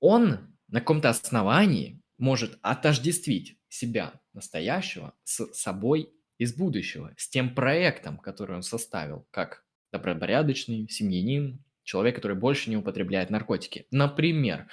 [0.00, 8.16] он на каком-то основании может отождествить себя настоящего с собой из будущего, с тем проектом,
[8.16, 13.86] который он составил, как добропорядочный семьянин, человек, который больше не употребляет наркотики.
[13.90, 14.68] Например,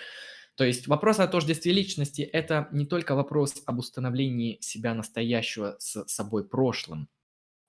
[0.56, 6.06] то есть вопрос о тождестве личности– это не только вопрос об установлении себя настоящего с
[6.08, 7.10] собой прошлым,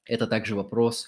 [0.06, 1.06] это также вопрос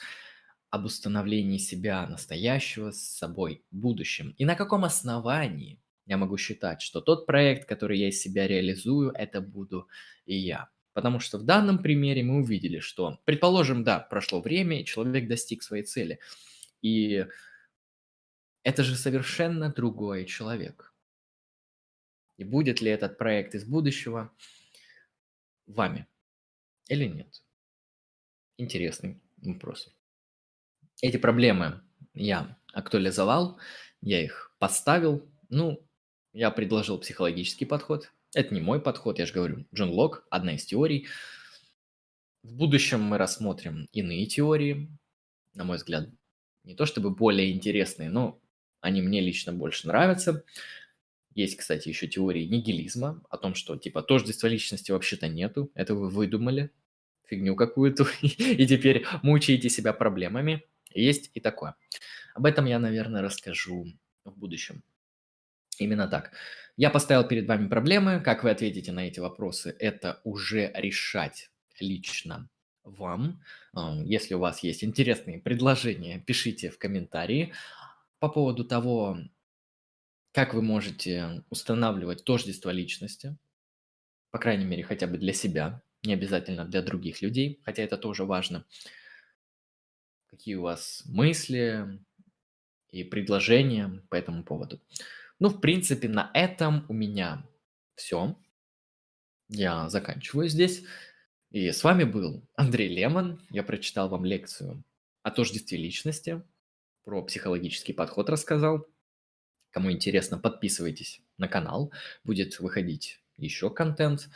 [0.71, 4.35] об установлении себя настоящего с собой будущим.
[4.39, 9.11] И на каком основании я могу считать, что тот проект, который я из себя реализую,
[9.11, 9.89] это буду
[10.25, 10.69] и я.
[10.93, 15.63] Потому что в данном примере мы увидели, что, предположим, да, прошло время, и человек достиг
[15.63, 16.19] своей цели.
[16.83, 17.27] И
[18.63, 20.93] это же совершенно другой человек.
[22.37, 24.33] И будет ли этот проект из будущего
[25.67, 26.07] вами
[26.89, 27.43] или нет?
[28.59, 29.89] Интересный вопрос.
[31.01, 31.83] Эти проблемы
[32.15, 33.59] я актуализовал,
[34.01, 35.29] я их поставил.
[35.49, 35.85] Ну,
[36.33, 38.13] я предложил психологический подход.
[38.35, 39.67] Это не мой подход, я же говорю.
[39.75, 41.07] Джон Лок, одна из теорий.
[42.43, 44.89] В будущем мы рассмотрим иные теории,
[45.55, 46.09] на мой взгляд,
[46.65, 48.41] не то чтобы более интересные, но
[48.81, 50.45] они мне лично больше нравятся.
[51.35, 56.09] Есть, кстати, еще теории нигилизма, о том, что типа тождества личности вообще-то нету, это вы
[56.09, 56.71] выдумали,
[57.27, 60.65] фигню какую-то, и теперь мучаете себя проблемами.
[60.95, 61.75] Есть и такое.
[62.35, 63.87] Об этом я, наверное, расскажу
[64.25, 64.83] в будущем.
[65.79, 66.33] Именно так.
[66.77, 68.21] Я поставил перед вами проблемы.
[68.21, 72.49] Как вы ответите на эти вопросы, это уже решать лично
[72.83, 73.43] вам.
[74.05, 77.53] Если у вас есть интересные предложения, пишите в комментарии
[78.19, 79.19] по поводу того,
[80.33, 83.37] как вы можете устанавливать тождество личности,
[84.31, 88.25] по крайней мере, хотя бы для себя, не обязательно для других людей, хотя это тоже
[88.25, 88.65] важно.
[90.27, 92.01] Какие у вас мысли
[92.91, 94.81] и предложения по этому поводу.
[95.43, 97.45] Ну, в принципе, на этом у меня
[97.97, 98.39] все.
[99.49, 100.85] Я заканчиваю здесь.
[101.51, 103.45] И с вами был Андрей Лемон.
[103.51, 104.85] Я прочитал вам лекцию
[105.25, 106.45] о тождестве личности,
[107.03, 108.87] про психологический подход рассказал.
[109.71, 114.29] Кому интересно, подписывайтесь на канал, будет выходить еще контент.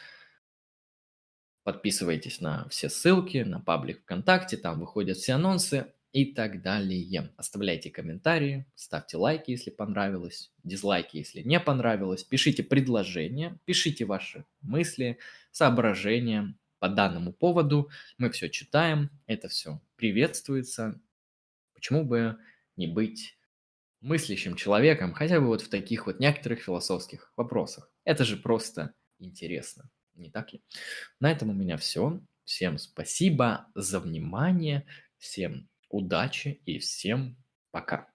[1.62, 7.32] Подписывайтесь на все ссылки, на паблик ВКонтакте, там выходят все анонсы и так далее.
[7.36, 15.18] Оставляйте комментарии, ставьте лайки, если понравилось, дизлайки, если не понравилось, пишите предложения, пишите ваши мысли,
[15.50, 17.90] соображения по данному поводу.
[18.18, 21.00] Мы все читаем, это все приветствуется.
[21.74, 22.38] Почему бы
[22.76, 23.36] не быть
[24.00, 27.90] мыслящим человеком, хотя бы вот в таких вот некоторых философских вопросах.
[28.04, 30.62] Это же просто интересно, не так ли?
[31.20, 32.20] На этом у меня все.
[32.44, 34.86] Всем спасибо за внимание,
[35.18, 37.36] всем удачи и всем
[37.70, 38.08] пока.